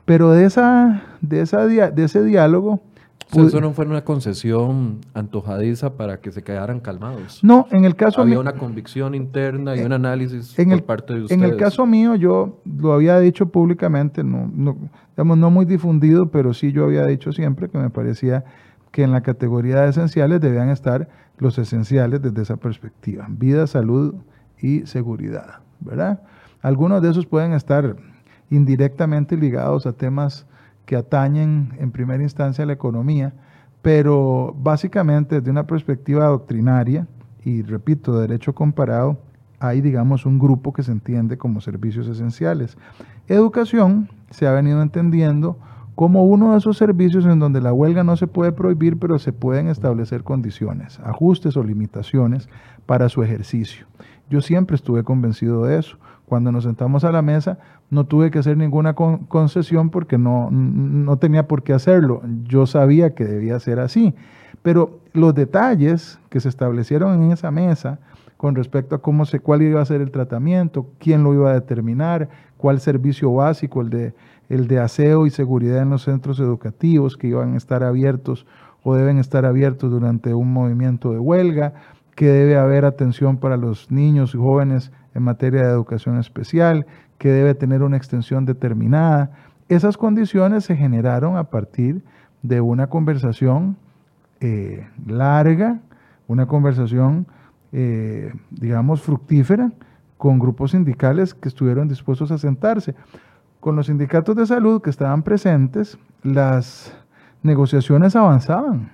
[0.10, 2.82] Pero de, esa, de, esa, de ese diálogo
[3.32, 7.44] eso no fue una concesión antojadiza para que se quedaran calmados.
[7.44, 11.40] No, en el caso Había una convicción interna y un análisis por parte de ustedes.
[11.40, 14.78] En el caso mío, yo lo había dicho públicamente, no, no,
[15.16, 18.46] digamos, no muy difundido, pero sí yo había dicho siempre que me parecía
[18.92, 24.16] que en la categoría de esenciales debían estar los esenciales desde esa perspectiva, vida, salud
[24.60, 26.24] y seguridad, ¿verdad?
[26.64, 27.96] Algunos de esos pueden estar
[28.50, 30.46] indirectamente ligados a temas
[30.86, 33.34] que atañen en primera instancia a la economía,
[33.82, 37.08] pero básicamente desde una perspectiva doctrinaria,
[37.44, 39.18] y repito, derecho comparado,
[39.60, 42.78] hay, digamos, un grupo que se entiende como servicios esenciales.
[43.28, 45.58] Educación se ha venido entendiendo
[45.96, 49.34] como uno de esos servicios en donde la huelga no se puede prohibir, pero se
[49.34, 52.48] pueden establecer condiciones, ajustes o limitaciones
[52.86, 53.86] para su ejercicio.
[54.30, 55.98] Yo siempre estuve convencido de eso.
[56.30, 57.58] Cuando nos sentamos a la mesa,
[57.90, 62.22] no tuve que hacer ninguna concesión porque no, no tenía por qué hacerlo.
[62.44, 64.14] Yo sabía que debía ser así.
[64.62, 68.00] Pero los detalles que se establecieron en esa mesa
[68.38, 72.30] con respecto a cómo cuál iba a ser el tratamiento, quién lo iba a determinar,
[72.58, 74.14] cuál servicio básico, el de,
[74.48, 78.46] el de aseo y seguridad en los centros educativos que iban a estar abiertos
[78.84, 81.74] o deben estar abiertos durante un movimiento de huelga,
[82.16, 86.86] que debe haber atención para los niños y jóvenes en materia de educación especial,
[87.18, 89.32] que debe tener una extensión determinada.
[89.68, 92.02] Esas condiciones se generaron a partir
[92.42, 93.78] de una conversación
[94.40, 95.80] eh, larga,
[96.28, 97.28] una conversación,
[97.74, 99.72] eh, digamos, fructífera
[100.18, 102.96] con grupos sindicales que estuvieron dispuestos a sentarse.
[103.60, 106.96] Con los sindicatos de salud que estaban presentes, las
[107.44, 108.92] negociaciones avanzaban,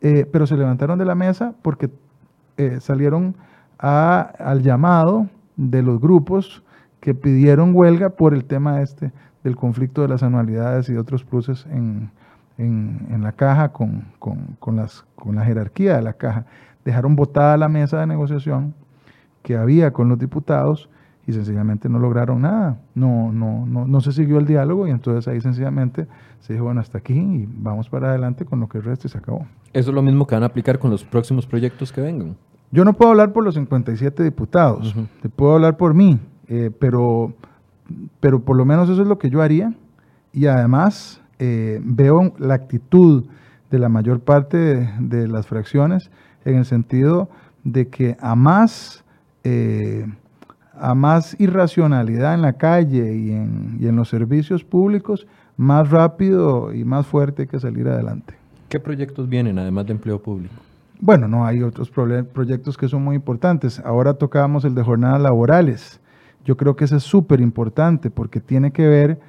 [0.00, 1.90] eh, pero se levantaron de la mesa porque
[2.80, 3.36] salieron
[3.76, 6.62] al llamado de los grupos
[7.00, 9.12] que pidieron huelga por el tema este
[9.44, 12.10] del conflicto de las anualidades y otros pluses en,
[12.58, 16.46] en, la caja con, con, las, con la jerarquía de la caja.
[16.84, 18.74] Dejaron botada la mesa de negociación
[19.42, 20.88] que había con los diputados
[21.26, 22.78] y sencillamente no lograron nada.
[22.94, 26.06] No, no, no, no se siguió el diálogo y entonces ahí sencillamente
[26.40, 29.10] se dijo, bueno, hasta aquí y vamos para adelante con lo que el resto y
[29.10, 29.46] se acabó.
[29.72, 32.36] Eso es lo mismo que van a aplicar con los próximos proyectos que vengan.
[32.70, 37.32] Yo no puedo hablar por los 57 diputados, te puedo hablar por mí, eh, pero,
[38.20, 39.72] pero por lo menos eso es lo que yo haría
[40.32, 43.24] y además eh, veo la actitud
[43.70, 46.10] de la mayor parte de, las fracciones
[46.44, 47.28] en el sentido
[47.64, 49.04] de que a más,
[49.44, 50.06] eh,
[50.74, 55.26] a más irracionalidad en la calle y en, y en los servicios públicos,
[55.56, 58.34] más rápido y más fuerte hay que salir adelante.
[58.68, 60.54] ¿Qué proyectos vienen además de empleo público?
[61.00, 63.80] Bueno, no, hay otros proyectos que son muy importantes.
[63.80, 66.00] Ahora tocábamos el de jornadas laborales.
[66.44, 69.20] Yo creo que ese es súper importante porque tiene que ver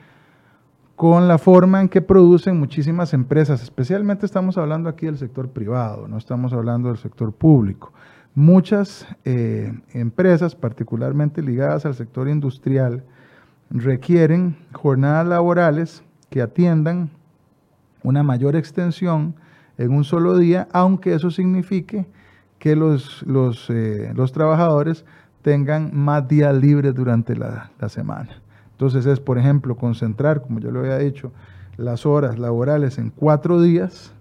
[0.95, 6.07] con la forma en que producen muchísimas empresas, especialmente estamos hablando aquí del sector privado,
[6.07, 7.93] no estamos hablando del sector público.
[8.33, 13.03] Muchas eh, empresas, particularmente ligadas al sector industrial,
[13.69, 17.11] requieren jornadas laborales que atiendan
[18.01, 19.35] una mayor extensión
[19.77, 22.05] en un solo día, aunque eso signifique
[22.59, 25.05] que los, los, eh, trabajadores
[25.41, 28.41] tengan más días libres durante la semana.
[28.77, 31.31] Entonces es, por ejemplo, concentrar, como yo le había dicho,
[31.77, 34.13] las horas laborales en cuatro días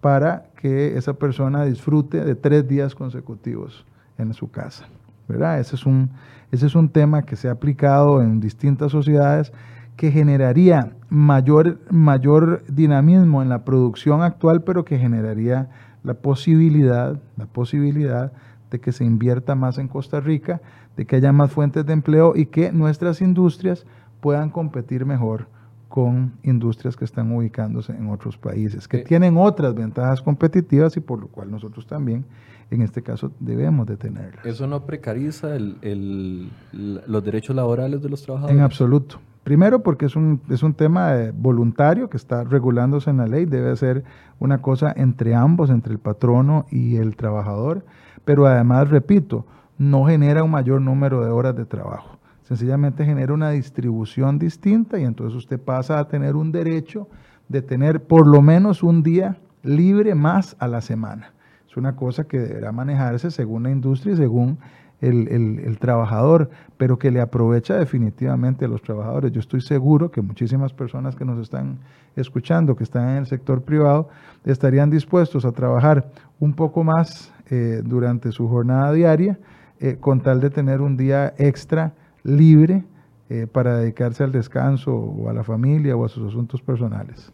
[0.00, 3.84] para que esa persona disfrute de tres días consecutivos
[4.16, 4.86] en su casa.
[5.26, 5.58] ¿verdad?
[5.58, 6.10] Ese, es un,
[6.52, 9.52] ese es un tema que se ha aplicado en distintas sociedades
[9.96, 15.70] que generaría mayor, mayor dinamismo en la producción actual, pero que generaría
[16.04, 18.32] la posibilidad, la posibilidad
[18.70, 20.60] de que se invierta más en Costa Rica,
[20.96, 23.86] de que haya más fuentes de empleo y que nuestras industrias
[24.20, 25.48] puedan competir mejor
[25.88, 31.20] con industrias que están ubicándose en otros países, que tienen otras ventajas competitivas y por
[31.20, 32.24] lo cual nosotros también,
[32.70, 34.44] en este caso, debemos de tenerlas.
[34.44, 38.58] ¿Eso no precariza los derechos laborales de los trabajadores?
[38.58, 39.20] En absoluto.
[39.46, 43.76] Primero porque es un, es un tema voluntario que está regulándose en la ley, debe
[43.76, 44.02] ser
[44.40, 47.86] una cosa entre ambos, entre el patrono y el trabajador,
[48.24, 49.46] pero además, repito,
[49.78, 52.18] no genera un mayor número de horas de trabajo.
[52.42, 57.06] Sencillamente genera una distribución distinta y entonces usted pasa a tener un derecho
[57.48, 61.34] de tener por lo menos un día libre más a la semana.
[61.70, 64.58] Es una cosa que deberá manejarse según la industria y según
[65.00, 69.32] el, trabajador, pero que le aprovecha definitivamente a los trabajadores.
[69.32, 71.78] Yo estoy seguro que muchísimas personas que nos están
[72.16, 74.08] escuchando, que están en el sector privado,
[74.44, 79.38] estarían dispuestos a trabajar un poco más eh, durante su jornada diaria
[79.80, 82.84] eh, con tal de tener un día extra libre
[83.28, 87.32] eh, para dedicarse al descanso o a la familia o a sus asuntos personales.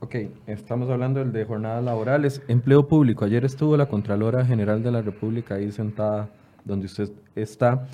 [0.00, 0.16] Ok,
[0.48, 2.42] estamos hablando del de jornadas laborales.
[2.48, 3.24] Empleo público.
[3.24, 6.28] Ayer estuvo la Contralora General de la República ahí sentada
[6.64, 7.86] donde usted está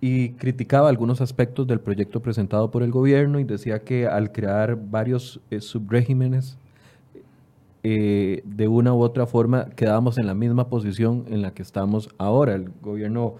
[0.00, 4.76] y criticaba algunos aspectos del proyecto presentado por el gobierno y decía que al crear
[4.76, 6.56] varios eh, subregímenes,
[7.82, 12.10] eh, de una u otra forma quedábamos en la misma posición en la que estamos
[12.18, 12.54] ahora.
[12.54, 13.36] El gobierno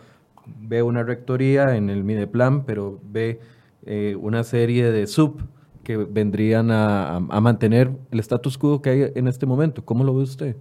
[0.63, 3.41] ve una rectoría en el Mideplan, pero ve
[3.85, 5.43] eh, una serie de sub
[5.85, 9.85] que vendrían a, mantener el status quo que hay en este momento.
[9.85, 10.57] ¿Cómo lo ve usted?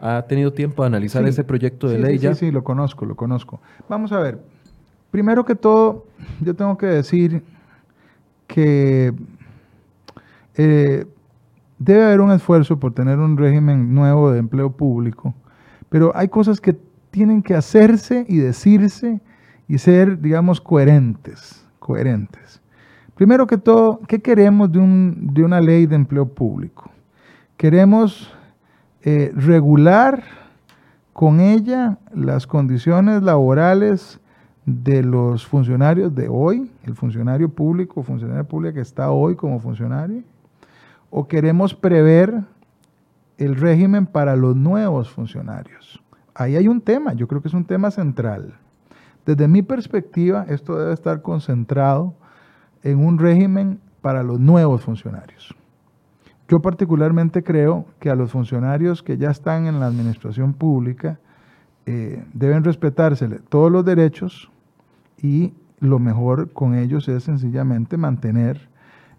[0.00, 2.34] ¿Ha tenido tiempo de analizar ese proyecto de ley ya?
[2.34, 3.60] Sí, sí, lo conozco, lo conozco.
[3.88, 4.38] Vamos a ver.
[5.10, 6.06] Primero que todo,
[6.40, 7.42] yo tengo que decir
[8.46, 9.12] que
[10.56, 11.06] eh,
[11.78, 15.34] debe haber un esfuerzo por tener un régimen nuevo de empleo público,
[15.88, 16.76] pero hay cosas que
[17.10, 19.20] tienen que hacerse y decirse
[19.66, 22.60] y ser, digamos, coherentes, coherentes.
[23.14, 26.90] Primero que todo, ¿qué queremos de, un, de una ley de empleo público?
[27.56, 28.32] Queremos
[29.02, 30.22] eh, regular
[31.12, 34.20] con ella las condiciones laborales
[34.66, 40.22] de los funcionarios de hoy, el funcionario público, funcionaria pública que está hoy como funcionario,
[41.10, 42.42] o queremos prever
[43.38, 46.02] el régimen para los nuevos funcionarios
[46.38, 48.54] ahí hay un tema, yo creo que es un tema central.
[49.26, 52.14] Desde mi perspectiva, esto debe estar concentrado
[52.82, 55.54] en un régimen para los nuevos funcionarios.
[56.48, 61.18] Yo particularmente creo que a los funcionarios que ya están en la administración pública
[61.84, 64.50] eh, deben respetársele todos los derechos
[65.18, 68.68] y lo mejor con ellos es sencillamente mantener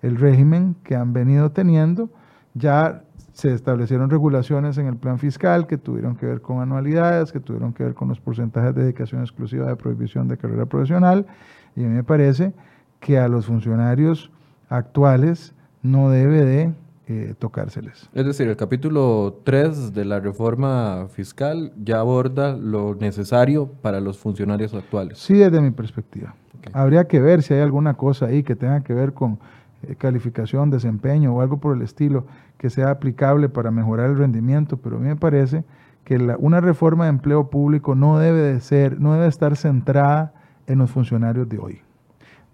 [0.02, 2.10] el régimen que han venido teniendo.
[2.56, 3.04] Ya
[3.34, 7.74] se establecieron regulaciones en el plan fiscal que tuvieron que ver con anualidades, que tuvieron
[7.74, 11.28] que ver con los porcentajes de dedicación exclusiva de prohibición de carrera profesional,
[11.76, 12.54] y a mí me parece
[13.00, 14.32] que a los funcionarios
[14.68, 15.54] actuales
[15.84, 16.74] no debe de
[17.12, 18.08] eh, tocárseles.
[18.14, 24.20] Es decir, el capítulo 3 de la reforma fiscal ya aborda lo necesario para los
[24.20, 25.18] funcionarios actuales.
[25.18, 26.36] Sí, desde mi perspectiva.
[26.72, 29.40] Habría que ver si hay alguna cosa ahí que tenga que ver con
[29.82, 32.28] eh, calificación, desempeño o algo por el estilo
[32.60, 35.64] que sea aplicable para mejorar el rendimiento, pero a mí me parece
[36.04, 40.34] que una reforma de empleo público no debe de ser, no debe estar centrada
[40.68, 41.82] en los funcionarios de hoy.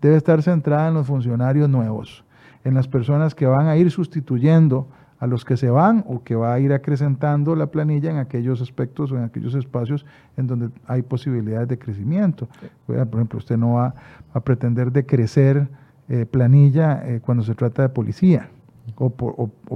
[0.01, 2.24] Debe estar centrada en los funcionarios nuevos
[2.65, 4.89] en las personas que van a ir sustituyendo
[5.19, 8.61] a los que se van o que va a ir acrecentando la planilla en aquellos
[8.61, 10.05] aspectos o en aquellos espacios
[10.35, 12.49] en donde hay posibilidades de crecimiento.
[12.85, 13.95] Por ejemplo, usted no va
[14.33, 15.69] a pretender de crecer
[16.09, 18.49] eh, planilla eh, cuando se trata de policía
[18.97, 19.09] o,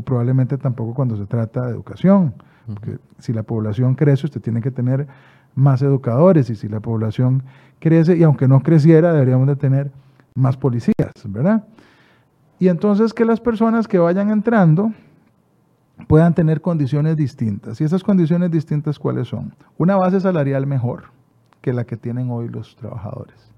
[0.03, 2.33] probablemente tampoco cuando se trata de educación.
[2.67, 5.07] Porque si la población crece, usted tiene que tener
[5.55, 7.43] más educadores y si la población
[7.79, 9.91] crece, y aunque no creciera, deberíamos de tener
[10.35, 11.63] más policías, ¿verdad?
[12.60, 14.91] Y entonces que las personas que vayan entrando
[16.07, 17.80] puedan tener condiciones distintas.
[17.82, 19.53] ¿Y esas condiciones distintas cuáles son?
[19.78, 21.05] Una base salarial mejor
[21.62, 23.51] que la que tienen hoy los trabajadores.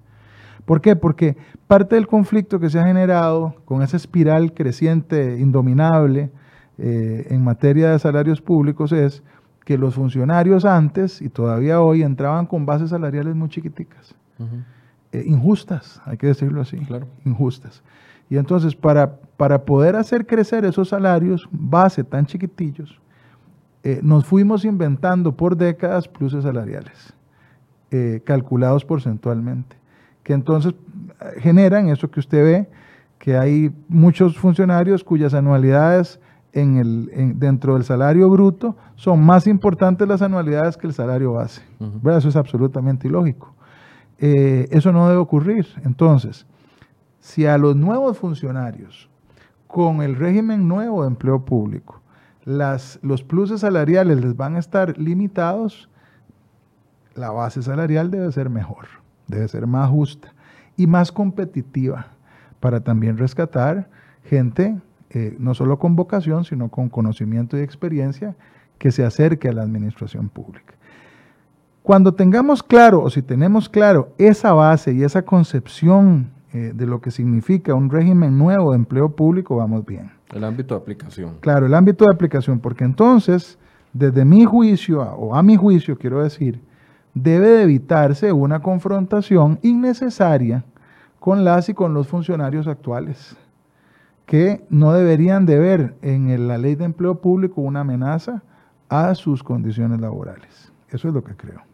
[0.65, 0.95] ¿Por qué?
[0.95, 1.37] Porque
[1.67, 6.31] parte del conflicto que se ha generado con esa espiral creciente, indominable,
[6.77, 9.23] eh, en materia de salarios públicos es
[9.65, 14.15] que los funcionarios antes y todavía hoy entraban con bases salariales muy chiquiticas,
[15.11, 17.07] eh, injustas, hay que decirlo así, claro.
[17.25, 17.83] injustas.
[18.31, 22.97] Y entonces para, para poder hacer crecer esos salarios base tan chiquitillos,
[23.83, 27.13] eh, nos fuimos inventando por décadas pluses salariales,
[27.91, 29.75] eh, calculados porcentualmente,
[30.23, 30.73] que entonces
[31.19, 32.69] eh, generan eso que usted ve,
[33.19, 36.21] que hay muchos funcionarios cuyas anualidades
[36.53, 41.61] en el, dentro del salario bruto son más importantes las anualidades que el salario base.
[42.05, 43.53] Eso es absolutamente ilógico.
[44.17, 45.67] eso no debe ocurrir.
[45.83, 46.45] Entonces,
[47.21, 49.09] si a los nuevos funcionarios,
[49.67, 52.01] con el régimen nuevo de empleo público,
[52.43, 55.89] los pluses salariales les van a estar limitados,
[57.15, 58.87] la base salarial debe ser mejor,
[59.27, 60.33] debe ser más justa
[60.75, 62.07] y más competitiva
[62.59, 63.89] para también rescatar
[64.23, 64.79] gente,
[65.11, 68.35] eh, no solo con vocación, sino con conocimiento y experiencia,
[68.77, 70.73] que se acerque a la administración pública.
[71.83, 76.99] Cuando tengamos claro, o si tenemos claro, esa base y esa concepción eh, de lo
[76.99, 80.11] que significa un régimen nuevo de empleo público, vamos bien.
[80.33, 81.37] El ámbito de aplicación.
[81.39, 83.57] Claro, el ámbito de aplicación, porque entonces,
[83.93, 86.61] desde mi juicio, o a mi juicio quiero decir,
[87.13, 90.65] debe de evitarse una confrontación innecesaria
[91.19, 93.37] con las y con los funcionarios actuales,
[94.25, 98.43] que no deberían de ver en la ley de empleo público una amenaza
[98.89, 100.73] a sus condiciones laborales.
[100.89, 101.70] Eso es lo que creo.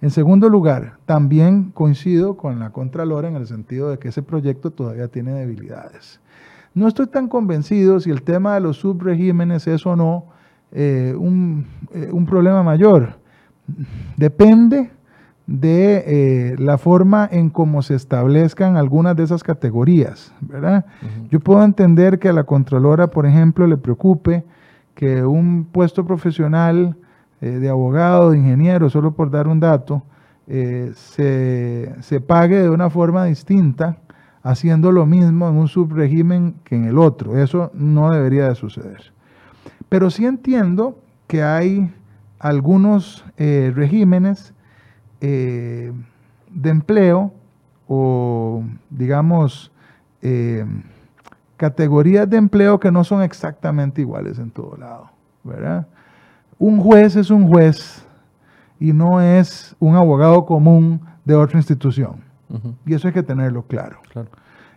[0.00, 4.70] En segundo lugar, también coincido con la Contralora en el sentido de que ese proyecto
[4.70, 6.20] todavía tiene debilidades.
[6.74, 10.26] No estoy tan convencido si el tema de los subregímenes es o no
[10.70, 13.14] eh, un, eh, un, problema mayor.
[14.16, 14.90] Depende
[15.48, 20.84] de eh, la forma en cómo se establezcan algunas de esas categorías, ¿verdad?
[21.30, 24.44] Yo puedo entender que a la Contralora, por ejemplo, le preocupe
[24.94, 26.96] que un puesto profesional
[27.40, 30.02] eh, de abogado, de ingeniero, solo por dar un dato,
[30.48, 33.98] eh, se, pague de una forma distinta
[34.42, 37.38] haciendo lo mismo en un subregimen que en el otro.
[37.38, 39.12] Eso no debería de suceder.
[39.88, 41.92] Pero sí entiendo que hay
[42.38, 44.52] algunos eh, regímenes
[45.20, 45.92] de
[46.62, 47.32] empleo
[47.88, 49.72] o, digamos,
[51.56, 55.10] categorías de empleo que no son exactamente iguales en todo lado,
[55.42, 55.88] ¿verdad?
[56.58, 58.04] Un juez es un juez
[58.80, 62.22] y no es un abogado común de otra institución.
[62.86, 64.00] Y eso hay que tenerlo claro.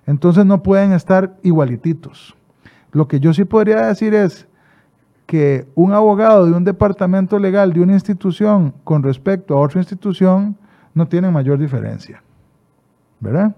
[0.06, 2.36] Entonces no pueden estar igualititos.
[2.92, 4.48] Lo que yo sí podría decir es
[5.26, 10.58] que un abogado de un departamento legal de una institución con respecto a otra institución
[10.94, 12.22] no tiene mayor diferencia.
[13.22, 13.56] ¿Verdad?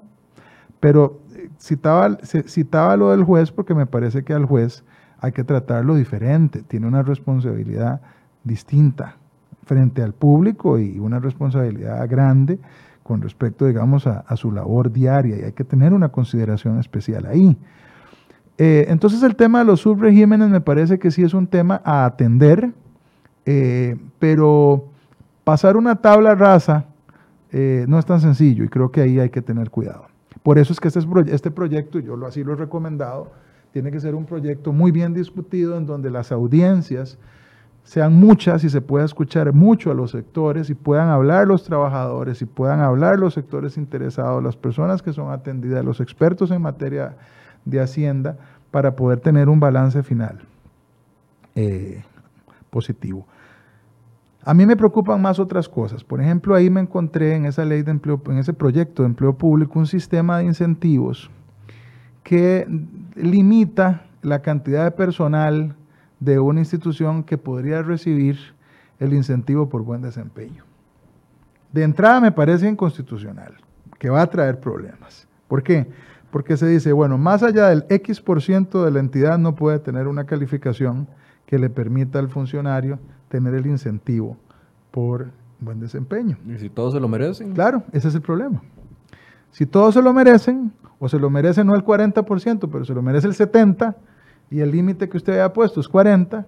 [0.79, 4.83] Pero eh, citaba, citaba lo del juez porque me parece que al juez
[5.23, 8.01] hay que tratarlo diferente, tiene una responsabilidad
[8.43, 9.15] distinta
[9.65, 12.59] frente al público y una responsabilidad grande
[13.03, 17.55] con respecto, digamos, a, su labor diaria y hay que tener una consideración especial ahí.
[18.57, 22.03] Eh, entonces el tema de los subregímenes me parece que sí es un tema a
[22.03, 22.71] atender,
[23.45, 24.89] eh, pero
[25.45, 26.83] pasar una tabla rasa
[27.53, 30.07] eh, no es tan sencillo y creo que ahí hay que tener cuidado.
[30.43, 33.31] Por eso es que este, este proyecto, yo lo, así lo he recomendado,
[33.73, 37.17] tiene que ser un proyecto muy bien discutido en donde las audiencias
[37.83, 42.41] sean muchas y se pueda escuchar mucho a los sectores y puedan hablar los trabajadores
[42.43, 47.17] y puedan hablar los sectores interesados, las personas que son atendidas, los expertos en materia
[47.65, 48.37] de Hacienda,
[48.69, 50.39] para poder tener un balance final
[51.55, 52.03] eh,
[52.69, 53.25] positivo.
[54.45, 56.03] A mí me preocupan más otras cosas.
[56.03, 59.33] Por ejemplo, ahí me encontré en esa ley de empleo, en ese proyecto de empleo
[59.33, 61.31] público, un sistema de incentivos
[62.23, 62.67] que
[63.15, 65.75] limita la cantidad de personal
[66.19, 68.37] de una institución que podría recibir
[68.99, 70.63] el incentivo por buen desempeño.
[71.71, 73.55] De entrada me parece inconstitucional,
[73.99, 75.27] que va a traer problemas.
[75.47, 75.87] ¿Por qué?
[76.31, 79.79] Porque se dice, bueno, más allá del X por ciento de la entidad no puede
[79.79, 81.07] tener una calificación
[81.45, 84.37] que le permita al funcionario tener el incentivo
[84.91, 86.37] por buen desempeño.
[86.47, 87.53] ¿Y si todos se lo merecen?
[87.53, 88.61] Claro, ese es el problema.
[89.53, 93.01] Si todos se lo merecen, o se lo merece no el 40%, pero se lo
[93.01, 93.95] merece el 70%,
[94.49, 96.45] y el límite que usted haya puesto es 40%,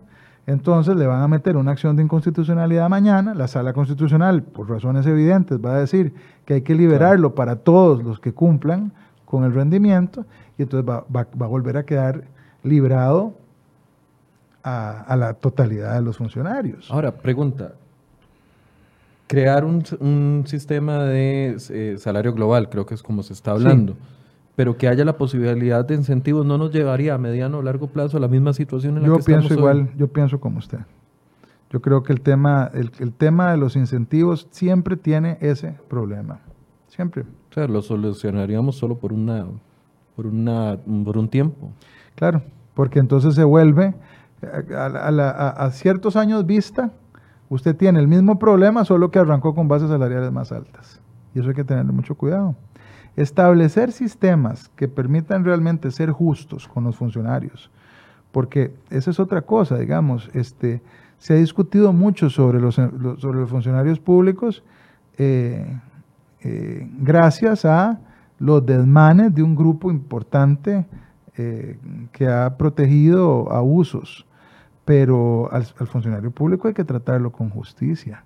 [0.47, 3.33] entonces le van a meter una acción de inconstitucionalidad mañana.
[3.33, 6.13] La sala constitucional, por razones evidentes, va a decir
[6.45, 8.91] que hay que liberarlo para todos los que cumplan
[9.25, 10.25] con el rendimiento,
[10.57, 12.23] y entonces va, a volver a quedar
[12.63, 13.33] librado
[14.63, 16.89] a, la totalidad de los funcionarios.
[16.89, 17.73] Ahora, pregunta,
[19.27, 23.95] crear un, sistema de eh, salario global, creo que es como se está hablando,
[24.55, 28.17] pero que haya la posibilidad de incentivos no nos llevaría a mediano o largo plazo
[28.17, 30.79] a la misma situación en la yo que pienso igual, Yo pienso como usted.
[31.71, 36.39] Yo creo que el tema, el, tema de los incentivos siempre tiene ese problema.
[36.87, 37.23] Siempre.
[37.23, 39.45] O sea, lo solucionaríamos solo por una,
[40.15, 41.71] por una, por un tiempo.
[42.13, 42.43] Claro,
[42.75, 43.93] porque entonces se vuelve
[44.41, 46.93] a ciertos años vista,
[47.49, 50.99] usted tiene el mismo problema, solo que arrancó con bases salariales más altas.
[51.33, 52.55] Y eso hay que tener mucho cuidado.
[53.15, 57.71] Establecer sistemas que permitan realmente ser justos con los funcionarios,
[58.31, 60.81] porque esa es otra cosa, digamos, este,
[61.17, 64.63] se ha discutido mucho sobre los, sobre los funcionarios públicos
[65.17, 65.79] eh,
[66.41, 67.99] eh, gracias a
[68.37, 70.85] los desmanes de un grupo importante
[71.37, 71.77] eh,
[72.11, 74.24] que ha protegido abusos,
[74.85, 78.23] pero al funcionario público hay que tratarlo con justicia.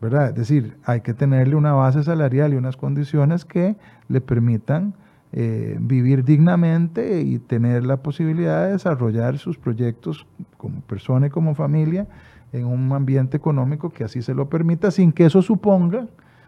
[0.00, 0.28] ¿verdad?
[0.28, 3.76] Es decir, hay que tenerle una base salarial y unas condiciones que
[4.08, 4.94] le permitan
[5.32, 10.26] eh, vivir dignamente y tener la posibilidad de desarrollar sus proyectos
[10.56, 12.06] como persona y como familia
[12.52, 16.06] en un ambiente económico que así se lo permita, sin que eso suponga,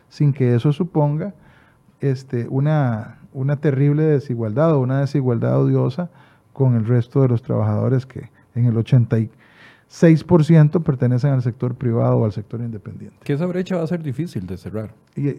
[0.09, 1.35] sin que eso suponga
[2.01, 6.11] este, una, una terrible desigualdad o una desigualdad odiosa
[6.53, 9.17] con el resto de los trabajadores que en el 80
[9.91, 13.17] 6% pertenecen al sector privado o al sector independiente.
[13.25, 14.95] Que esa brecha va a ser difícil de cerrar.
[15.17, 15.35] Y,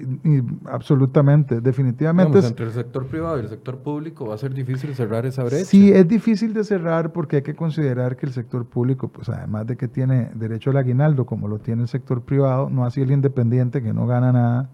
[0.65, 2.39] absolutamente, definitivamente.
[2.39, 5.65] entre el sector privado y el sector público va a ser difícil cerrar esa brecha.
[5.65, 9.67] Sí, es difícil de cerrar porque hay que considerar que el sector público, pues además
[9.67, 13.11] de que tiene derecho al aguinaldo, como lo tiene el sector privado, no así el
[13.11, 14.69] independiente que no gana nada,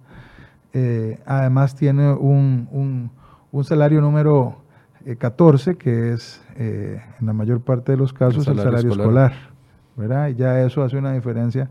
[0.71, 3.11] eh, además tiene un,
[3.63, 4.61] salario número
[5.17, 9.54] 14, eh, que es eh, en la mayor parte de los casos el salario, escolar
[9.95, 10.29] ¿verdad?
[10.29, 11.69] Y ya eso hace una diferencia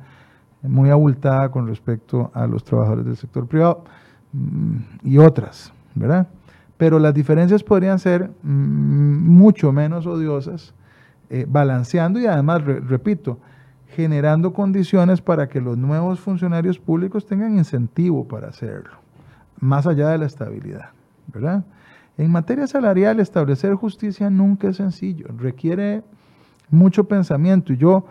[0.62, 3.84] muy abultada con respecto a los trabajadores del sector privado
[4.32, 6.26] mm, y otras, ¿verdad?
[6.76, 10.74] Pero las diferencias podrían ser mm, mucho menos odiosas,
[11.30, 13.38] eh, balanceando y además, repito,
[13.88, 18.96] generando condiciones para que los nuevos funcionarios públicos tengan incentivo para hacerlo,
[19.60, 20.90] más allá de la estabilidad,
[21.32, 21.64] ¿verdad?
[22.16, 26.02] En materia salarial, establecer justicia nunca es sencillo, requiere
[26.70, 27.72] mucho pensamiento.
[27.72, 28.06] Y yo,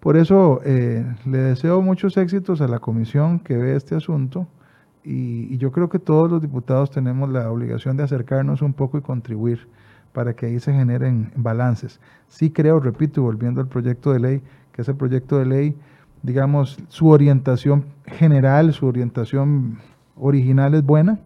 [0.00, 4.46] por eso, eh, le deseo muchos éxitos a la comisión que ve este asunto.
[5.04, 9.00] Y, yo creo que todos los diputados tenemos la obligación de acercarnos un poco y
[9.00, 9.68] contribuir
[10.12, 12.00] para que ahí se generen balances.
[12.28, 14.42] Sí creo, repito, volviendo al proyecto de ley,
[14.72, 15.76] que ese proyecto de ley,
[16.22, 19.78] digamos, su orientación general, su orientación
[20.16, 21.20] original es buena,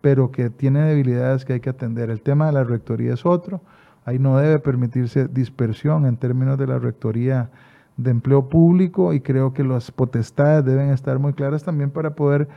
[0.00, 2.10] pero que tiene debilidades que hay que atender.
[2.10, 3.62] El tema de la rectoría es otro,
[4.04, 7.50] Ahí no debe permitirse dispersión en términos de la Rectoría
[7.96, 12.48] de Empleo Público y creo que las potestades deben estar muy claras también para poder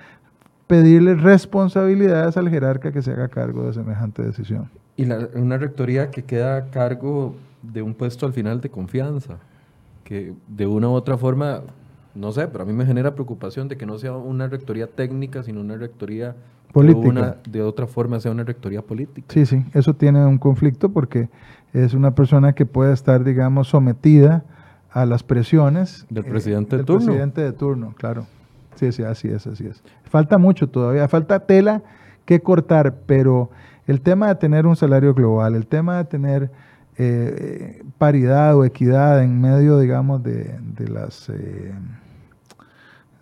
[0.68, 4.70] pedirle responsabilidades al jerarca que se haga cargo de semejante decisión.
[4.98, 9.38] Y una rectoría que queda a cargo de un puesto al final de confianza,
[10.04, 11.62] que de una u otra forma,
[12.16, 15.44] no sé, pero a mí me genera preocupación de que no sea una rectoría técnica,
[15.44, 16.36] sino una rectoría
[16.72, 17.38] política.
[17.48, 19.28] de otra forma sea una rectoría política.
[19.30, 21.30] Sí, sí, eso tiene un conflicto porque
[21.74, 24.44] es una persona que puede estar, digamos, sometida
[24.92, 27.06] a las presiones del presidente eh, de turno.
[27.06, 28.26] presidente de turno, claro.
[28.76, 29.84] Sí, sí, así es, así es.
[30.04, 31.84] Falta mucho todavía, falta tela
[32.26, 33.50] que cortar, pero
[33.88, 36.52] el tema de tener un salario global, el tema de tener
[36.98, 41.74] eh, paridad o equidad en medio, digamos, de, de las eh,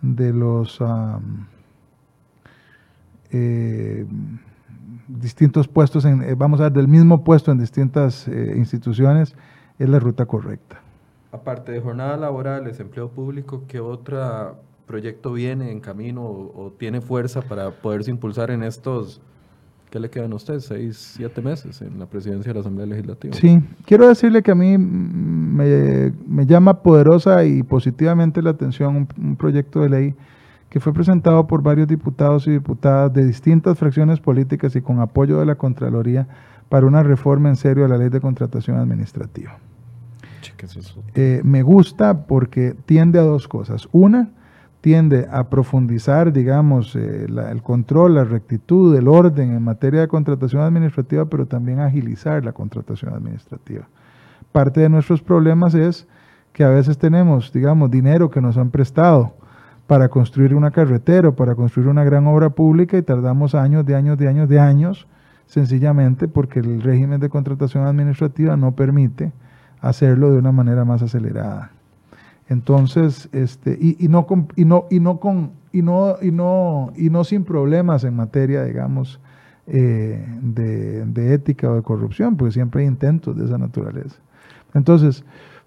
[0.04, 0.78] de los
[3.30, 4.06] eh,
[5.08, 9.34] distintos puestos, en, eh, vamos a ver, del mismo puesto en distintas instituciones,
[9.78, 10.80] es la ruta correcta.
[11.32, 17.00] Aparte de jornada laborales, empleo público, ¿qué otro proyecto viene en camino o, o tiene
[17.00, 19.20] fuerza para poderse impulsar en estos
[19.94, 20.58] ¿Qué le quedan a usted?
[20.58, 23.32] ¿Seis, siete meses en la presidencia de la Asamblea Legislativa?
[23.36, 29.82] Sí, quiero decirle que a mí me, llama poderosa y positivamente la atención un, proyecto
[29.82, 30.14] de ley
[30.68, 35.38] que fue presentado por varios diputados y diputadas de distintas fracciones políticas y con apoyo
[35.38, 36.26] de la Contraloría
[36.68, 39.58] para una reforma en serio de la ley de contratación administrativa.
[40.56, 41.04] ¿Qué es eso?
[41.14, 43.88] Eh, me gusta porque tiende a dos cosas.
[43.92, 44.30] Una,
[44.84, 50.60] tiende a profundizar, digamos, eh, el control, la rectitud, el orden en materia de contratación
[50.60, 53.88] administrativa, pero también agilizar la contratación administrativa.
[54.52, 56.06] Parte de nuestros problemas es
[56.52, 59.32] que a veces tenemos, digamos, dinero que nos han prestado
[59.86, 63.94] para construir una carretera o para construir una gran obra pública y tardamos años, de
[63.94, 65.06] años, de años, de años,
[65.46, 69.32] sencillamente porque el régimen de contratación administrativa no permite
[69.80, 71.73] hacerlo de una manera más acelerada.
[72.48, 77.08] Entonces, este, y, no con, y no, y no con, y no, y no, y
[77.08, 79.18] no sin problemas en materia, digamos,
[79.66, 84.16] eh, de, ética o de corrupción, porque siempre hay intentos de esa naturaleza.
[84.74, 85.24] Entonces,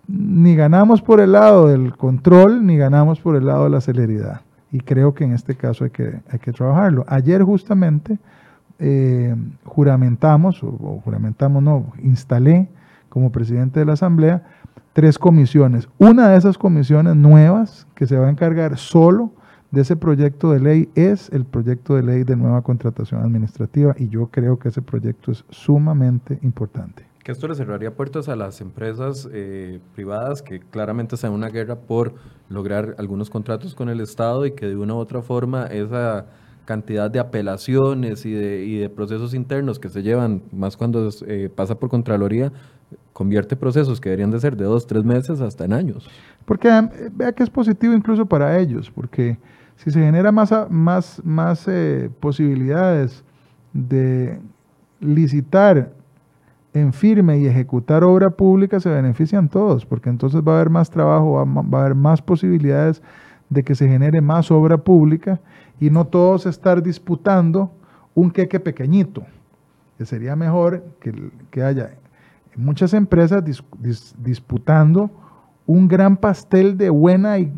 [0.07, 4.41] ni ganamos por el lado del control, ni ganamos por el lado de la celeridad.
[4.71, 7.05] Y creo que en este caso hay que, hay que trabajarlo.
[7.07, 8.19] Ayer justamente
[8.77, 12.69] eh, juramentamos, o juramentamos, no, instalé
[13.09, 14.43] como presidente de la Asamblea
[14.97, 15.87] tres comisiones.
[15.99, 19.31] Una de esas comisiones nuevas que se va a encargar solo
[19.69, 24.09] de ese proyecto de ley es el proyecto de ley de nueva contratación administrativa y
[24.09, 27.05] yo creo que ese proyecto es sumamente importante.
[27.23, 31.49] Que esto le cerraría puertas a las empresas eh, privadas que claramente están en una
[31.49, 32.15] guerra por
[32.49, 36.25] lograr algunos contratos con el Estado y que de una u otra forma esa
[36.67, 41.49] cantidad de apelaciones y de, y de procesos internos que se llevan, más cuando eh,
[41.55, 42.51] pasa por Contraloría,
[43.13, 46.07] convierte procesos que deberían de ser de dos, tres meses hasta en años.
[46.45, 49.39] Porque eh, vea que es positivo incluso para ellos, porque
[49.77, 53.23] si se genera más, más, más eh, posibilidades
[53.71, 54.37] de
[54.99, 55.93] licitar
[56.73, 60.89] en firme y ejecutar obra pública, se benefician todos, porque entonces va a haber más
[60.89, 63.01] trabajo, va, va a haber más posibilidades
[63.49, 65.39] de que se genere más obra pública
[65.79, 67.71] y no todos estar disputando
[68.15, 69.23] un queque pequeñito.
[69.97, 71.91] Que sería mejor que, que haya
[72.55, 73.43] muchas empresas
[74.17, 75.11] disputando
[75.65, 77.51] un gran pastel de buena y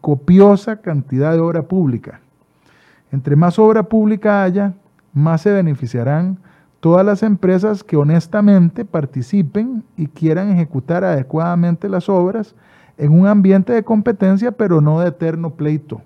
[0.00, 2.20] copiosa cantidad de obra pública.
[3.12, 4.74] Entre más obra pública haya,
[5.12, 6.38] más se beneficiarán
[6.80, 12.54] todas las empresas que honestamente participen y quieran ejecutar adecuadamente las obras
[12.96, 16.02] en un ambiente de competencia, pero no de eterno pleito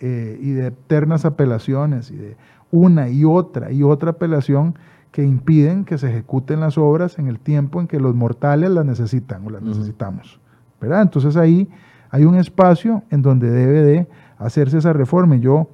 [0.00, 2.36] eh, y de eternas apelaciones y de
[2.70, 4.74] una y otra y otra apelación
[5.12, 8.84] que impiden que se ejecuten las obras en el tiempo en que los mortales las
[8.84, 10.40] necesitan o las necesitamos.
[10.80, 11.02] ¿verdad?
[11.02, 11.68] Entonces ahí
[12.10, 15.68] hay un espacio en donde debe de hacerse esa reforma y yo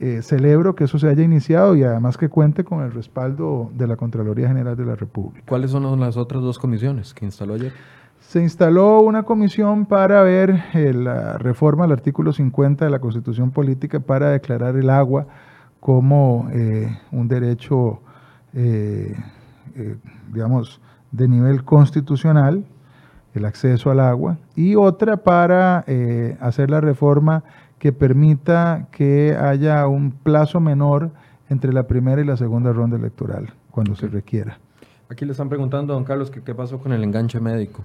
[0.00, 3.86] eh, celebro que eso se haya iniciado y además que cuente con el respaldo de
[3.86, 5.44] la Contraloría General de la República.
[5.48, 7.72] ¿Cuáles son las otras dos comisiones que instaló ayer?
[8.28, 13.52] Se instaló una comisión para ver eh, la reforma al artículo 50 de la Constitución
[13.52, 15.26] Política para declarar el agua
[15.80, 18.02] como eh, un derecho
[18.52, 19.16] eh,
[20.30, 20.78] digamos,
[21.10, 22.66] de nivel constitucional,
[23.32, 25.86] el acceso al agua, y otra para
[26.40, 27.44] hacer la reforma
[27.78, 31.12] que permita que haya un plazo menor
[31.48, 34.58] entre la primera y la segunda ronda electoral, cuando se requiera.
[35.08, 37.84] Aquí le están preguntando, don Carlos, que qué pasó con el enganche médico.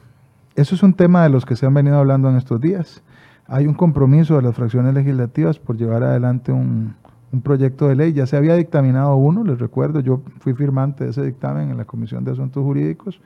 [0.56, 3.04] Eso es un tema de los que se han venido hablando en estos días.
[3.48, 6.96] Hay un compromiso de las fracciones legislativas por llevar adelante un,
[7.44, 11.24] proyecto de ley, ya se había dictaminado uno, les recuerdo, yo fui firmante de ese
[11.24, 13.20] dictamen en la Comisión de Asuntos Jurídicos,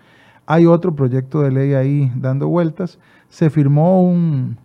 [0.46, 4.56] hay otro proyecto de ley ahí dando vueltas, se firmó un,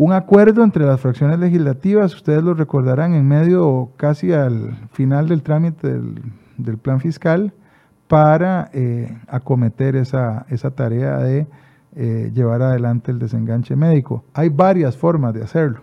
[0.00, 5.42] un acuerdo entre las fracciones legislativas, ustedes lo recordarán, en medio casi al final del
[5.42, 6.00] trámite
[6.56, 7.52] del, plan fiscal,
[8.10, 11.46] para eh, acometer esa, esa, tarea de
[11.94, 14.24] eh, llevar adelante el desenganche médico.
[14.34, 15.80] Hay varias formas de hacerlo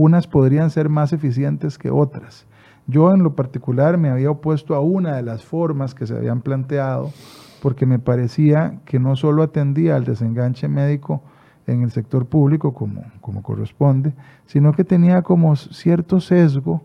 [0.00, 2.46] unas podrían ser más eficientes que otras.
[2.86, 6.40] Yo en lo particular me había opuesto a una de las formas que se habían
[6.40, 7.12] planteado
[7.60, 11.22] porque me parecía que no solo atendía al desenganche médico
[11.66, 14.14] en el sector público como, como corresponde,
[14.46, 16.80] sino que tenía como cierto sesgo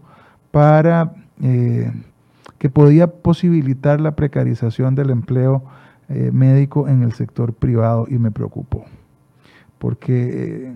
[0.51, 1.93] para eh,
[2.65, 5.63] que podía posibilitar la precarización del empleo
[6.09, 8.85] eh, médico en el sector privado y me preocupó.
[9.77, 10.73] Porque eh,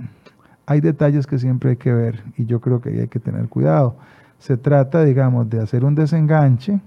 [0.67, 3.97] hay detalles que siempre hay que ver y yo creo que hay que tener cuidado.
[4.37, 6.79] Se trata, digamos, de hacer un desenganche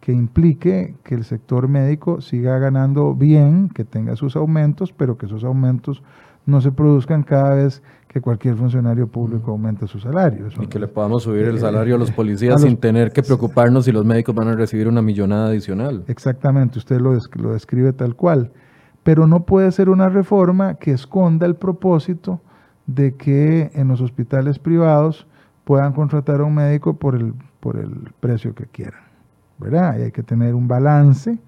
[0.00, 5.26] que implique que el sector médico siga ganando bien, que tenga sus aumentos, pero que
[5.26, 6.02] esos aumentos
[6.46, 10.46] no se produzcan cada vez que cualquier funcionario público aumente su salario.
[10.60, 13.92] y que le podamos subir el salario a los policías sin tener que preocuparnos si
[13.92, 16.04] los médicos van a recibir una millonada adicional.
[16.08, 18.50] Exactamente, usted lo, lo describe tal cual.
[19.02, 22.40] Pero no puede ser una reforma que esconda el propósito
[22.86, 25.26] de que en los hospitales privados
[25.64, 29.08] puedan contratar a un médico por el, por el precio que quieran.
[29.58, 29.98] ¿verdad?
[29.98, 31.38] Y hay que tener un balance,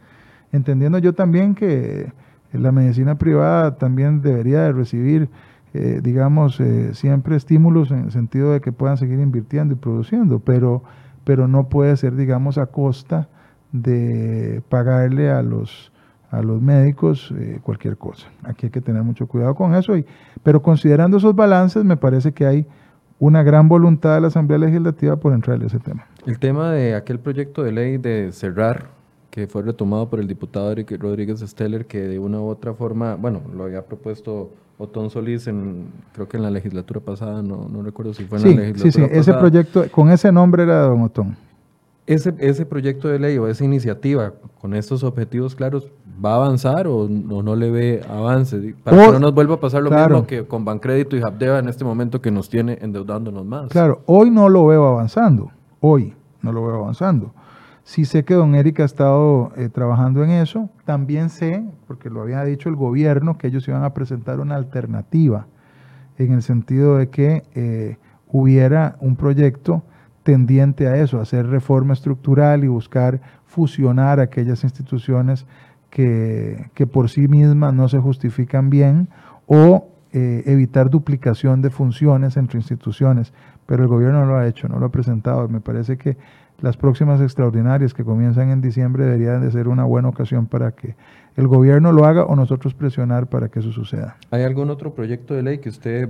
[0.53, 2.13] entendiendo yo también que
[2.53, 5.29] la medicina privada también debería de recibir,
[5.73, 10.41] eh, digamos, eh, siempre estímulos en el sentido de que puedan seguir invirtiendo y produciendo,
[10.41, 10.83] pero,
[11.25, 13.29] pero no puede ser, digamos, a costa
[13.71, 15.93] de pagarle a los,
[16.31, 18.29] a los médicos eh, cualquier cosa.
[18.43, 20.05] Aquí hay que tener mucho cuidado con eso, y,
[20.43, 22.67] pero considerando esos balances, me parece que hay
[23.21, 26.07] una gran voluntad de la Asamblea Legislativa por entrar en ese tema.
[26.27, 28.89] El tema de aquel proyecto de ley de cerrar,
[29.31, 33.43] que fue retomado por el diputado Rodríguez Steller, que de una u otra forma, bueno,
[33.55, 34.51] lo había propuesto
[34.81, 38.45] Otón Solís, en, creo que en la legislatura pasada, no, no recuerdo si fue en
[38.45, 41.37] la legislatura Sí, sí, ese proyecto, con ese nombre era don Otón.
[42.07, 45.87] Ese, ese proyecto de ley o esa iniciativa con estos objetivos claros
[46.25, 48.75] va a avanzar o no, le ve avance?
[48.83, 51.69] Para que no nos vuelva a pasar lo mismo que con Bancrédito y Habdeba en
[51.69, 53.69] este momento que nos tiene endeudándonos más.
[53.69, 55.51] Claro, hoy no lo veo avanzando,
[55.81, 57.33] hoy no lo veo avanzando.
[57.91, 60.71] Sí sé que don Eric ha estado eh, trabajando en eso.
[60.85, 65.49] También sé, porque lo había dicho el gobierno, que ellos iban a presentar una alternativa
[66.17, 67.97] en el sentido de que eh,
[68.29, 69.83] hubiera un proyecto
[70.23, 75.45] tendiente a eso, hacer reforma estructural y buscar fusionar aquellas instituciones
[75.91, 79.09] que, por sí mismas no se justifican bien
[79.49, 83.33] o eh, evitar duplicación de funciones entre instituciones,
[83.67, 85.49] pero el gobierno no lo ha hecho, no lo ha presentado.
[85.49, 86.17] Me parece que
[86.63, 90.95] las próximas extraordinarias que comienzan en diciembre deberían de ser una buena ocasión para que
[91.37, 94.17] el gobierno lo haga o nosotros presionar para que eso suceda.
[94.31, 96.09] ¿Hay algún otro proyecto de ley que usted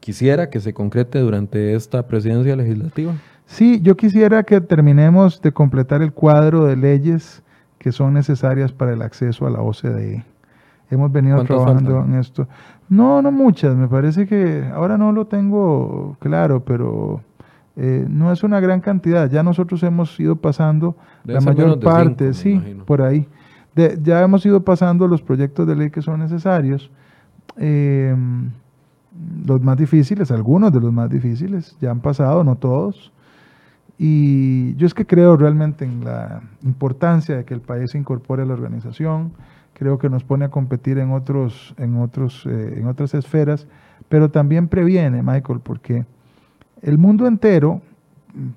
[0.00, 3.14] quisiera que se concrete durante esta presidencia legislativa?
[3.46, 7.42] Sí, yo quisiera que terminemos de completar el cuadro de leyes
[7.78, 10.24] que son necesarias para el acceso a la OCDE.
[10.90, 12.48] Hemos venido trabajando en esto.
[12.88, 17.20] No, no muchas, me parece que ahora no lo tengo claro, pero
[17.80, 19.30] eh, no es una gran cantidad.
[19.30, 23.28] Ya nosotros hemos ido pasando la mayor parte, sí, por ahí.
[24.02, 26.90] ya hemos ido pasando los proyectos de ley que son necesarios.
[27.56, 28.50] Em,
[29.46, 33.12] los más difíciles, algunos de los más difíciles, ya han pasado, no todos.
[33.96, 38.42] Y yo es que creo realmente en la importancia de que el país se incorpore
[38.42, 39.32] a la organización,
[39.74, 43.68] creo que nos pone a competir en, otros, en, otros, eh, en otras esferas,
[44.08, 46.06] pero también previene, Michael, porque
[46.82, 47.82] el mundo entero,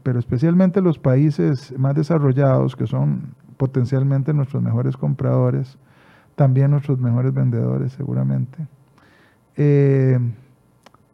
[0.03, 5.78] pero especialmente los países más desarrollados, que son potencialmente nuestros mejores compradores,
[6.36, 8.67] también nuestros mejores vendedores seguramente,
[9.55, 10.19] eh,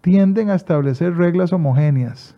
[0.01, 2.35] tienden a establecer reglas homogéneas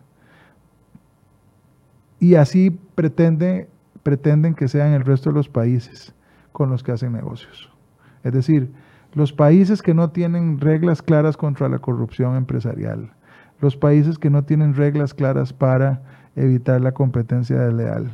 [2.19, 3.69] y así pretende,
[4.03, 6.13] pretenden que sean el resto de los países
[6.51, 7.71] con los que hacen negocios.
[8.23, 8.71] Es decir,
[9.13, 13.11] los países que no tienen reglas claras contra la corrupción empresarial,
[13.61, 16.01] los países que no tienen reglas claras para
[16.35, 18.11] evitar la competencia desleal,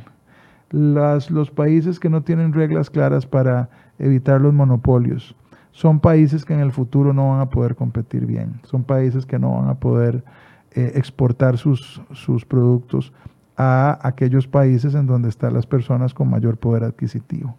[0.70, 3.68] las, los países que no tienen reglas claras para
[3.98, 5.36] evitar los monopolios,
[5.72, 9.38] son países que en el futuro no van a poder competir bien, son países que
[9.38, 10.24] no van a poder
[10.72, 13.12] eh, exportar sus, sus productos
[13.56, 17.56] a aquellos países en donde están las personas con mayor poder adquisitivo.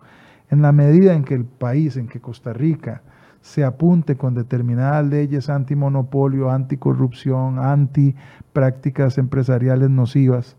[0.49, 3.01] En la medida en que el país, en que Costa Rica,
[3.47, 8.13] se apunte con determinadas leyes antimonopolio, anticorrupción, anti
[8.51, 10.57] prácticas empresariales nocivas,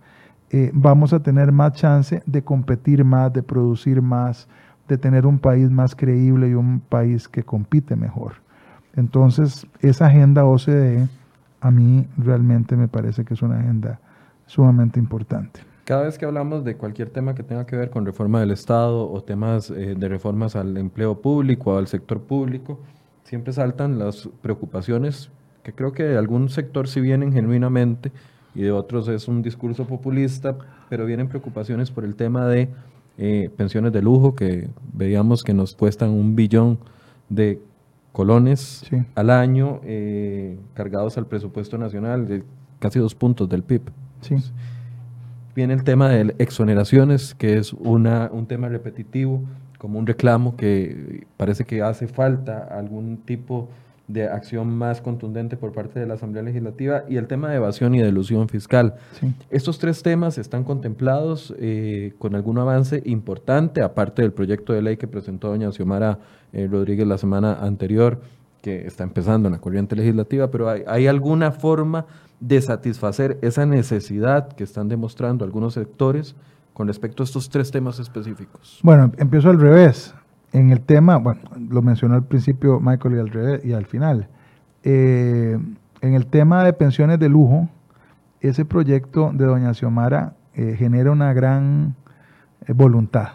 [0.48, 4.48] eh, vamos a tener más chance de competir más, de producir más,
[4.88, 8.36] de tener un país más creíble y un país que compite mejor.
[8.96, 11.08] Entonces, esa agenda OCDE
[11.60, 14.00] a mí realmente me parece que es una agenda
[14.46, 15.60] sumamente importante.
[15.88, 19.10] Cada vez que hablamos de cualquier tema que tenga que ver con reforma del Estado
[19.10, 22.78] o temas eh, de reformas al empleo público o al sector público,
[23.24, 25.30] siempre saltan las preocupaciones
[25.62, 28.12] que creo que de algún sector sí vienen genuinamente
[28.54, 30.58] y de otros es un discurso populista,
[30.90, 32.68] pero vienen preocupaciones por el tema de
[33.16, 36.80] eh, pensiones de lujo que veíamos que nos cuestan un billón
[37.30, 37.62] de
[38.12, 38.84] colones
[39.14, 42.42] al año eh, cargados al presupuesto nacional de
[42.78, 43.80] casi dos puntos del PIB.
[44.20, 44.36] Sí.
[45.58, 49.42] Viene el tema de exoneraciones, que es una, un tema repetitivo,
[49.76, 53.68] como un reclamo que parece que hace falta algún tipo
[54.06, 57.92] de acción más contundente por parte de la Asamblea Legislativa y el tema de evasión
[57.96, 58.94] y de ilusión fiscal.
[59.50, 64.96] Estos tres temas están contemplados eh, con algún avance importante, aparte del proyecto de ley
[64.96, 66.20] que presentó doña Xiomara
[66.52, 68.20] eh, Rodríguez la semana anterior,
[68.62, 72.06] que está empezando en la corriente legislativa, pero hay, hay alguna forma
[72.40, 76.36] de satisfacer esa necesidad que están demostrando algunos sectores
[76.72, 78.78] con respecto a estos tres temas específicos?
[78.82, 80.14] Bueno, empiezo al revés.
[80.52, 84.28] En el tema, bueno, lo mencionó al principio Michael y al, revés, y al final.
[84.82, 85.58] Eh,
[86.00, 87.68] en el tema de pensiones de lujo,
[88.40, 91.96] ese proyecto de doña Xiomara eh, genera una gran
[92.66, 93.32] eh, voluntad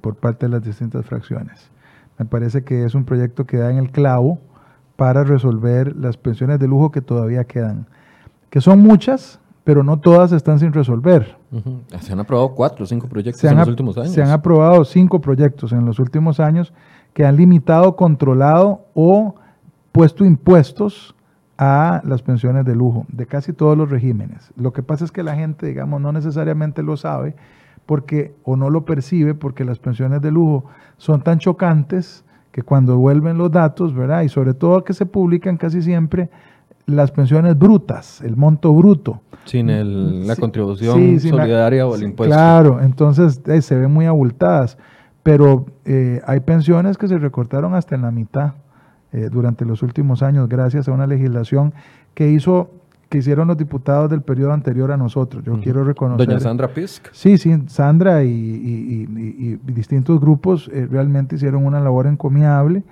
[0.00, 1.68] por parte de las distintas fracciones.
[2.16, 4.38] Me parece que es un proyecto que da en el clavo
[4.98, 7.86] para resolver las pensiones de lujo que todavía quedan,
[8.50, 11.36] que son muchas, pero no todas están sin resolver.
[12.00, 14.10] Se han aprobado cuatro o cinco proyectos en los últimos años.
[14.10, 16.72] Se han aprobado cinco proyectos en los últimos años
[17.12, 19.36] que han limitado, controlado o
[19.92, 21.14] puesto impuestos
[21.58, 24.50] a las pensiones de lujo de casi todos los regímenes.
[24.56, 27.36] Lo que pasa es que la gente, digamos, no necesariamente lo sabe
[27.86, 30.64] porque o no lo percibe porque las pensiones de lujo
[30.96, 34.22] son tan chocantes que cuando vuelven los datos, ¿verdad?
[34.22, 36.30] Y sobre todo que se publican casi siempre
[36.86, 39.20] las pensiones brutas, el monto bruto.
[39.44, 42.34] Sin el, la contribución solidaria o el impuesto.
[42.34, 44.78] Claro, entonces eh, se ven muy abultadas,
[45.22, 48.54] pero eh, hay pensiones que se recortaron hasta en la mitad
[49.12, 51.72] eh, durante los últimos años gracias a una legislación
[52.14, 52.70] que hizo
[53.08, 55.42] que hicieron los diputados del periodo anterior a nosotros.
[55.44, 56.26] Yo quiero reconocer.
[56.26, 57.08] Doña Sandra Pisk.
[57.12, 62.84] Sí, sí, Sandra y, y distintos grupos realmente hicieron una labor encomiable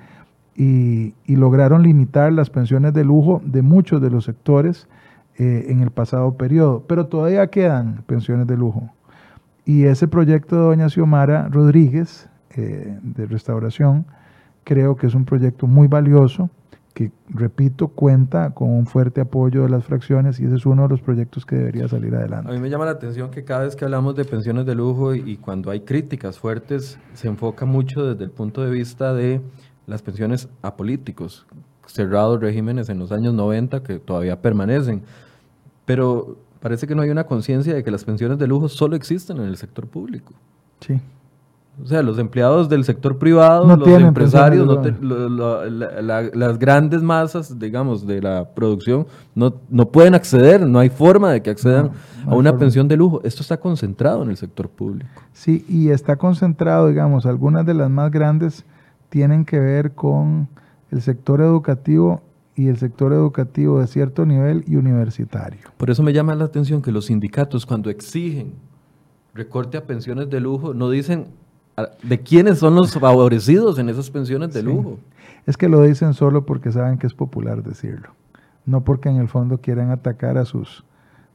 [0.56, 4.88] y, lograron limitar las pensiones de lujo de muchos de los sectores
[5.38, 8.90] eh, en el pasado periodo, pero todavía quedan pensiones de lujo.
[9.64, 14.06] Y ese proyecto de doña Xiomara Rodríguez eh, de restauración
[14.64, 16.48] creo que es un proyecto muy valioso
[16.97, 20.88] que, repito, cuenta con un fuerte apoyo de las fracciones y ese es uno de
[20.88, 22.51] los proyectos que debería salir adelante.
[22.51, 25.14] A mí me llama la atención que cada vez que hablamos de pensiones de lujo
[25.14, 29.42] y cuando hay críticas fuertes, se enfoca mucho desde el punto de vista de
[29.86, 31.47] las pensiones a políticos,
[31.86, 35.03] cerrados regímenes en los años 90 que todavía permanecen.
[35.84, 39.36] Pero parece que no hay una conciencia de que las pensiones de lujo solo existen
[39.36, 40.32] en el sector público.
[40.80, 40.99] Sí.
[41.83, 44.66] O sea, los empleados del sector privado, los empresarios,
[45.01, 51.43] las grandes masas, digamos, de la producción, no, no pueden acceder, no hay forma de
[51.43, 51.91] que accedan
[52.27, 53.20] a una pensión de lujo.
[53.24, 55.11] Esto está concentrado en el sector público.
[55.35, 58.64] Sí, y está concentrado, digamos, algunas de las más grandes
[59.11, 60.49] tienen que ver con
[60.91, 62.22] el sector educativo
[62.55, 65.61] y el sector educativo de cierto nivel y universitario.
[65.77, 68.55] Por eso me llama la atención que los sindicatos cuando exigen
[69.35, 71.27] recorte a pensiones de lujo no dicen
[72.03, 74.99] de quiénes son los favorecidos en esas pensiones de lujo.
[75.47, 78.09] Es que lo dicen solo porque saben que es popular decirlo,
[78.64, 80.85] no porque en el fondo quieran atacar a sus,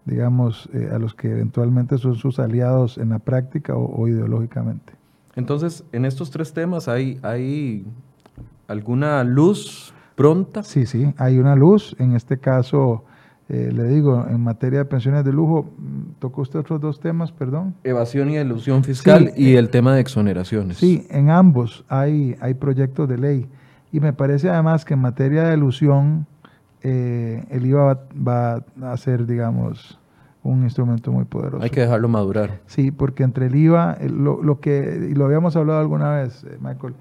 [0.05, 4.93] digamos, eh, a los que eventualmente son sus aliados en la práctica o ideológicamente.
[5.35, 7.85] Entonces, en estos tres temas hay, hay
[8.67, 10.63] alguna luz pronta.
[10.63, 11.95] Sí, sí, hay una luz.
[11.99, 13.05] En este caso,
[13.53, 15.69] eh, le digo, en materia de pensiones de lujo,
[16.19, 17.75] tocó usted otros dos temas, perdón.
[17.83, 20.77] Evasión y elusión fiscal y eh, el tema de exoneraciones.
[20.77, 23.49] Sí, en ambos hay, hay proyectos de ley.
[23.91, 26.27] Y me parece además que en materia de elusión,
[26.81, 29.99] eh, el IVA va, va, a ser, digamos,
[30.43, 31.61] un instrumento muy poderoso.
[31.61, 32.61] Hay que dejarlo madurar.
[32.67, 36.93] Sí, porque entre el IVA, lo, lo, que, y lo habíamos hablado alguna vez, Michael,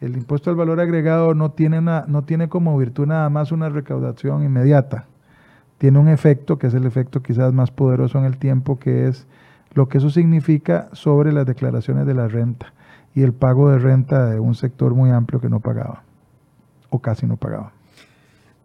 [0.00, 3.70] el impuesto al valor agregado no tiene, una, no tiene como virtud nada más una
[3.70, 5.06] recaudación inmediata.
[5.78, 9.26] Tiene un efecto, que es el efecto quizás más poderoso en el tiempo, que es
[9.74, 12.72] lo que eso significa sobre las declaraciones de la renta
[13.14, 16.02] y el pago de renta de un sector muy amplio que no pagaba,
[16.90, 17.72] o casi no pagaba.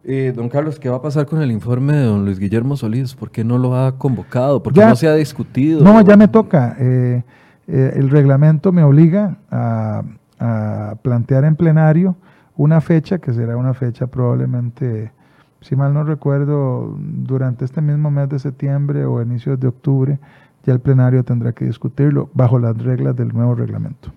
[0.04, 3.14] Eh, don Carlos, ¿qué va a pasar con el informe de don Luis Guillermo Solís?
[3.14, 4.62] ¿Por qué no lo ha convocado?
[4.62, 5.82] ¿Por qué no se ha discutido?
[5.82, 6.76] No, ya me toca.
[6.78, 7.22] Eh,
[7.68, 10.02] eh, el reglamento me obliga a,
[11.02, 12.16] plantear en plenario
[12.56, 15.12] una fecha, que será una fecha probablemente,
[15.62, 20.18] si mal no recuerdo, durante este mismo mes de septiembre o inicios de octubre,
[20.64, 24.10] ya el plenario tendrá que discutirlo bajo las reglas del nuevo reglamento.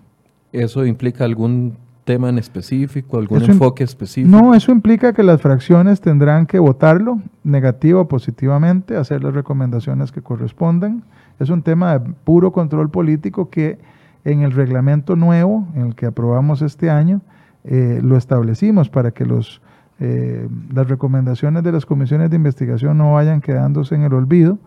[0.52, 4.36] ¿Eso implica algún tema en específico, algún enfoque específico?
[4.36, 10.12] No, eso implica que las fracciones tendrán que votarlo, negativo o positivamente, hacer las recomendaciones
[10.12, 11.02] que correspondan.
[11.40, 13.78] Es un tema de puro control político que
[14.24, 17.20] en el reglamento nuevo, en el que aprobamos este año,
[17.64, 19.60] eh, lo establecimos para que los,
[19.98, 24.58] eh, las recomendaciones de las comisiones de investigación no vayan quedándose en el olvido,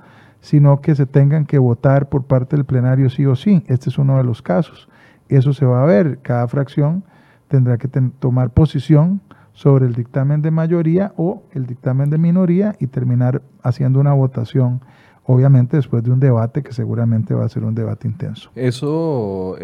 [0.41, 3.63] sino que se tengan que votar por parte del plenario sí o sí.
[3.67, 4.89] Este es uno de los casos.
[5.27, 7.03] Eso se va a ver, cada fracción
[7.47, 9.21] tendrá que tomar posición
[9.53, 14.81] sobre el dictamen de mayoría o el dictamen de minoría y terminar haciendo una votación,
[15.25, 18.51] obviamente después de un debate que seguramente va a ser un debate intenso.
[18.55, 19.57] ¿Eso,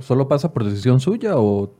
[0.00, 1.72] solo pasa por decisión suya o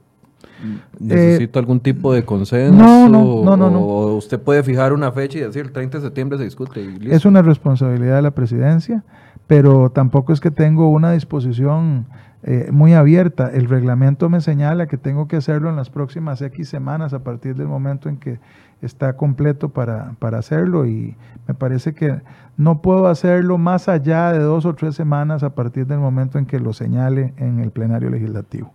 [0.98, 2.76] necesito algún tipo de consenso?
[2.76, 6.04] No, no, no, no, ¿O usted puede fijar una fecha y decir el 30 de
[6.04, 6.80] septiembre se discute?
[6.80, 7.14] Y listo?
[7.14, 9.04] Es una responsabilidad de la presidencia,
[9.46, 12.06] pero tampoco es que tengo una disposición
[12.44, 13.50] eh, muy abierta.
[13.52, 17.56] El reglamento me señala que tengo que hacerlo en las próximas X semanas a partir
[17.56, 18.38] del momento en que
[18.80, 21.16] está completo para, para hacerlo y
[21.48, 22.20] me parece que
[22.56, 26.46] no puedo hacerlo más allá de dos o tres semanas a partir del momento en
[26.46, 28.72] que lo señale en el plenario legislativo.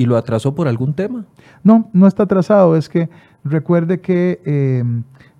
[0.00, 1.26] ¿Y lo atrasó por algún tema?
[1.62, 2.74] No, no está atrasado.
[2.74, 3.10] Es que
[3.44, 4.82] recuerde que eh,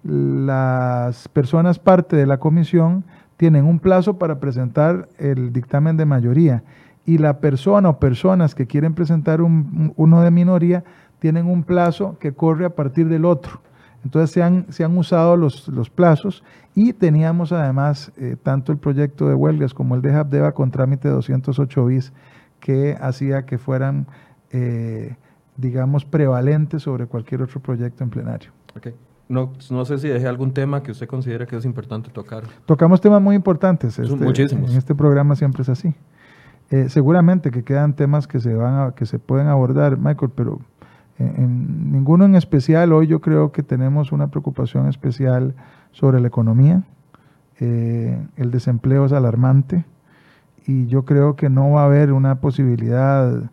[0.04, 3.04] las personas parte de la comisión
[3.38, 6.62] tienen un plazo para presentar el dictamen de mayoría
[7.06, 10.84] y la persona o personas que quieren presentar un, uno de minoría
[11.20, 13.62] tienen un plazo que corre a partir del otro.
[14.04, 16.44] Entonces se han, se han usado los, los, plazos
[16.74, 21.08] y teníamos además eh, tanto el proyecto de huelgas como el de Habdeba con trámite
[21.08, 22.12] 208 bis
[22.60, 24.06] que hacía que fueran,
[24.50, 25.16] eh,
[25.56, 28.50] digamos, prevalentes sobre cualquier otro proyecto en plenario.
[28.76, 28.94] Okay.
[29.28, 32.42] No, no sé si dejé algún tema que usted considera que es importante tocar.
[32.66, 33.98] Tocamos temas muy importantes.
[33.98, 34.72] Este, Muchísimos.
[34.72, 35.94] En este programa siempre es así.
[36.70, 40.60] Eh, seguramente que quedan temas que se, van a, que se pueden abordar, Michael, pero
[41.18, 42.92] eh, en, ninguno en especial.
[42.92, 45.54] Hoy yo creo que tenemos una preocupación especial
[45.92, 46.82] sobre la economía.
[47.60, 49.84] Eh, el desempleo es alarmante
[50.66, 53.50] y yo creo que no va a haber una posibilidad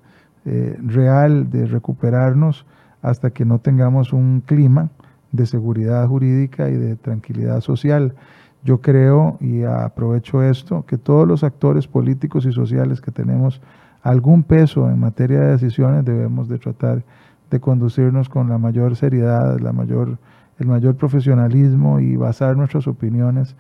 [0.81, 2.65] real de recuperarnos
[3.01, 4.89] hasta que no tengamos un clima
[5.31, 8.15] de seguridad jurídica y de tranquilidad social.
[8.63, 13.61] Yo creo, y aprovecho esto, que todos los actores políticos y sociales que tenemos
[14.01, 17.03] algún peso en materia de decisiones debemos de tratar
[17.49, 20.17] de conducirnos con la mayor seriedad, la mayor,
[20.59, 23.55] el mayor profesionalismo y basar nuestras opiniones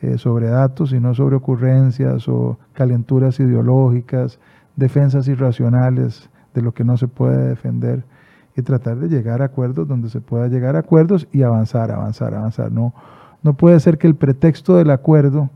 [0.00, 4.38] eh, sobre datos y no sobre ocurrencias o calenturas ideológicas,
[4.76, 8.04] defensas irracionales de lo que no se puede defender
[8.56, 12.34] y tratar de llegar a acuerdos donde se pueda llegar a acuerdos y avanzar, avanzar,
[12.34, 12.70] avanzar.
[12.70, 12.94] No,
[13.42, 15.50] no puede ser que el pretexto del acuerdo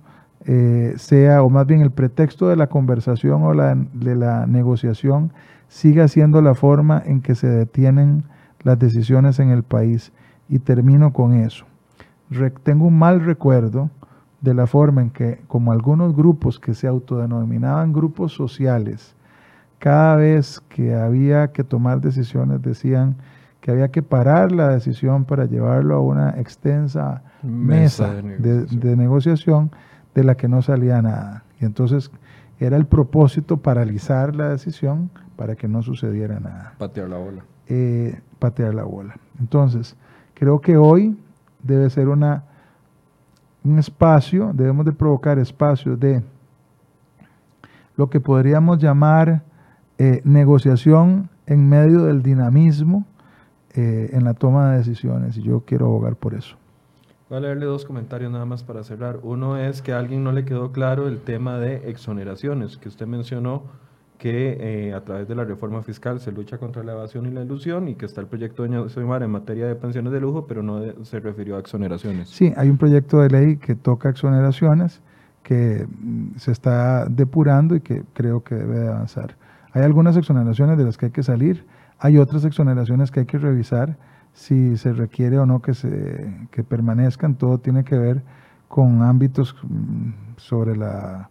[0.45, 5.33] eh, sea, o más bien el pretexto de la conversación o la, de la negociación
[5.69, 8.25] siga siendo la forma en que se detienen
[8.63, 10.13] las decisiones en el país.
[10.49, 11.67] Y termino con eso.
[12.63, 13.91] tengo un mal recuerdo
[14.41, 19.17] de la forma en que, como algunos grupos que se autodenominaban grupos sociales,
[19.79, 23.17] cada vez que había que tomar decisiones decían
[23.61, 29.71] que había que parar la decisión para llevarlo a una extensa mesa, de, negociación.
[30.15, 31.45] de, la que no salía nada.
[31.61, 32.11] Y entonces
[32.59, 36.75] era el propósito paralizar la decisión para que no sucediera nada.
[36.79, 37.45] Patear la bola.
[37.67, 39.17] Eh, patear la bola.
[39.41, 39.97] Entonces,
[40.35, 41.19] creo que hoy
[41.63, 42.45] debe ser una,
[43.65, 46.23] un espacio, debemos de provocar espacios de
[47.97, 49.43] lo que podríamos llamar
[49.99, 53.07] eh, negociación en medio del dinamismo
[53.75, 56.57] eh, en la toma de decisiones y yo quiero abogar por eso.
[57.29, 59.19] Voy a leerle dos comentarios nada más para cerrar.
[59.23, 63.07] Uno es que a alguien no le quedó claro el tema de exoneraciones, que usted
[63.07, 63.65] mencionó
[64.19, 67.43] que eh, a través de la reforma fiscal se lucha contra la evasión y la
[67.43, 70.63] ilusión y que está el proyecto de Soymar en materia de pensiones de lujo, pero
[70.63, 72.29] no se refirió a exoneraciones.
[72.29, 75.03] Sí, hay un proyecto de ley que toca exoneraciones
[75.43, 79.37] que mm, se está depurando y que creo que debe de avanzar.
[79.77, 81.67] Hay algunas exoneraciones de las que hay que salir,
[81.99, 83.99] hay otras exoneraciones que hay que revisar
[84.33, 86.33] si se requiere o no que, se,
[86.67, 87.35] permanezcan.
[87.35, 88.23] Todo tiene que ver
[88.69, 91.29] con ámbitos mm, sobre la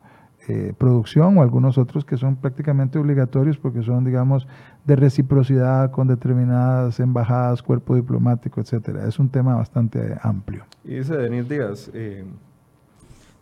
[0.48, 4.48] eh, producción o algunos otros que son prácticamente obligatorios porque son, digamos,
[4.86, 9.08] de reciprocidad con determinadas embajadas, cuerpo diplomático, etcétera.
[9.08, 10.66] Es un tema bastante amplio.
[10.84, 12.24] Y dice Denis Díaz, eh,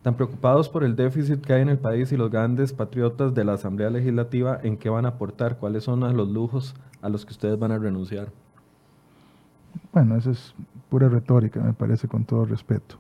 [0.03, 3.45] tan preocupados por el déficit que hay en el país y los grandes patriotas de
[3.45, 5.57] la Asamblea Legislativa, ¿en qué van a aportar?
[5.57, 8.27] ¿Cuáles son los lujos a los que ustedes van a renunciar?
[9.93, 10.53] Bueno, eso es
[10.89, 12.97] pura retórica, me parece, con todo respeto.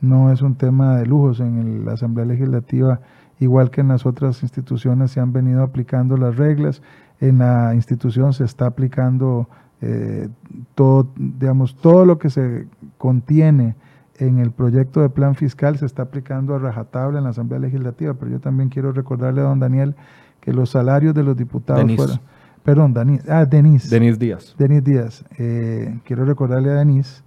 [0.00, 3.00] No es un tema de lujos en la Asamblea Legislativa,
[3.38, 6.82] igual que en las otras instituciones se han venido aplicando las reglas,
[7.20, 9.48] en la institución se está aplicando
[9.80, 10.28] eh,
[10.74, 12.66] todo, digamos, todo lo que se
[12.98, 13.76] contiene
[14.18, 18.14] en el proyecto de plan fiscal se está aplicando a rajatabla en la Asamblea Legislativa,
[18.14, 19.94] pero yo también quiero recordarle a don Daniel
[20.40, 22.20] que los salarios de los diputados fueron
[22.62, 23.90] Perdón, Denis, ah, Denis.
[23.90, 24.54] Denis Díaz.
[24.56, 25.24] Denis Díaz.
[25.38, 27.24] Eh, quiero recordarle a Denis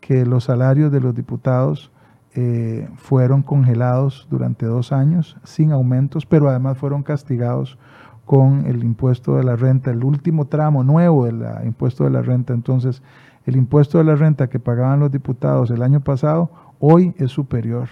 [0.00, 1.90] que los salarios de los diputados
[2.34, 7.78] eh, fueron congelados durante dos años sin aumentos, pero además fueron castigados
[8.24, 12.54] con el impuesto de la renta, el último tramo nuevo del impuesto de la renta.
[12.54, 13.02] Entonces,
[13.46, 17.88] el impuesto de la renta que pagaban los diputados el año pasado, hoy es superior.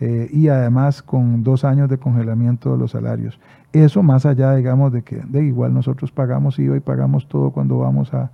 [0.00, 3.38] Eh, y además con dos años de congelamiento de los salarios.
[3.72, 7.78] Eso más allá, digamos, de que de igual nosotros pagamos IVA y pagamos todo cuando
[7.78, 8.30] vamos a,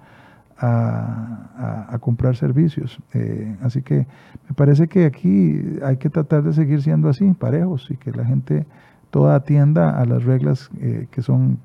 [0.58, 2.98] a, comprar servicios.
[3.12, 4.06] Eh, así que
[4.48, 8.24] me parece que aquí hay que tratar de seguir siendo así, parejos, y que la
[8.24, 8.66] gente
[9.10, 11.58] toda atienda a las reglas eh, que son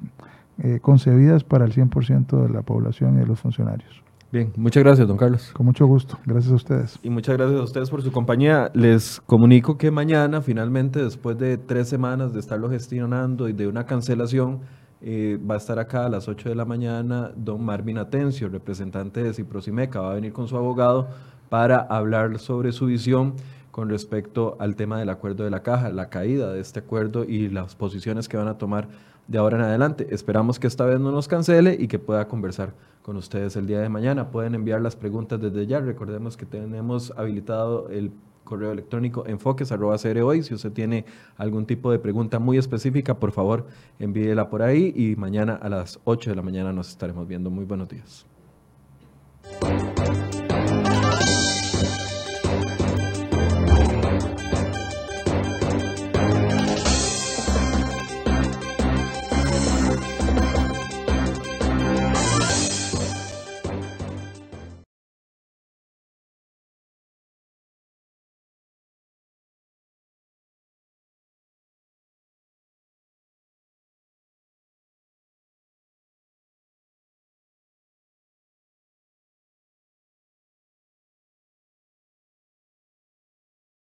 [0.82, 4.05] concebidas para el 100% de la población y de los funcionarios.
[4.36, 5.50] Bien, muchas gracias, don Carlos.
[5.54, 7.00] Con mucho gusto, gracias a ustedes.
[7.02, 8.70] Y muchas gracias a ustedes por su compañía.
[8.74, 13.86] Les comunico que mañana, finalmente, después de tres semanas de estarlo gestionando y de una
[13.86, 14.60] cancelación,
[15.00, 19.24] eh, va a estar acá a las 8 de la mañana don Marvin Atencio, representante
[19.24, 21.08] de Ciprosimeca, va a venir con su abogado
[21.48, 23.36] para hablar sobre su visión
[23.72, 27.48] con respecto al tema del acuerdo de la caja, la caída de este acuerdo y
[27.48, 28.90] las posiciones que van a tomar
[29.28, 30.08] de ahora en adelante.
[30.12, 33.80] Esperamos que esta vez no nos cancele y que pueda conversar con ustedes el día
[33.80, 34.32] de mañana.
[34.32, 35.80] Pueden enviar las preguntas desde ya.
[35.80, 38.12] Recordemos que tenemos habilitado el
[38.44, 41.06] correo electrónico enfoques.cr Si usted tiene
[41.36, 43.66] algún tipo de pregunta muy específica, por favor,
[44.00, 47.50] envíela por ahí y mañana a las 8 de la mañana nos estaremos viendo.
[47.50, 48.26] Muy buenos días.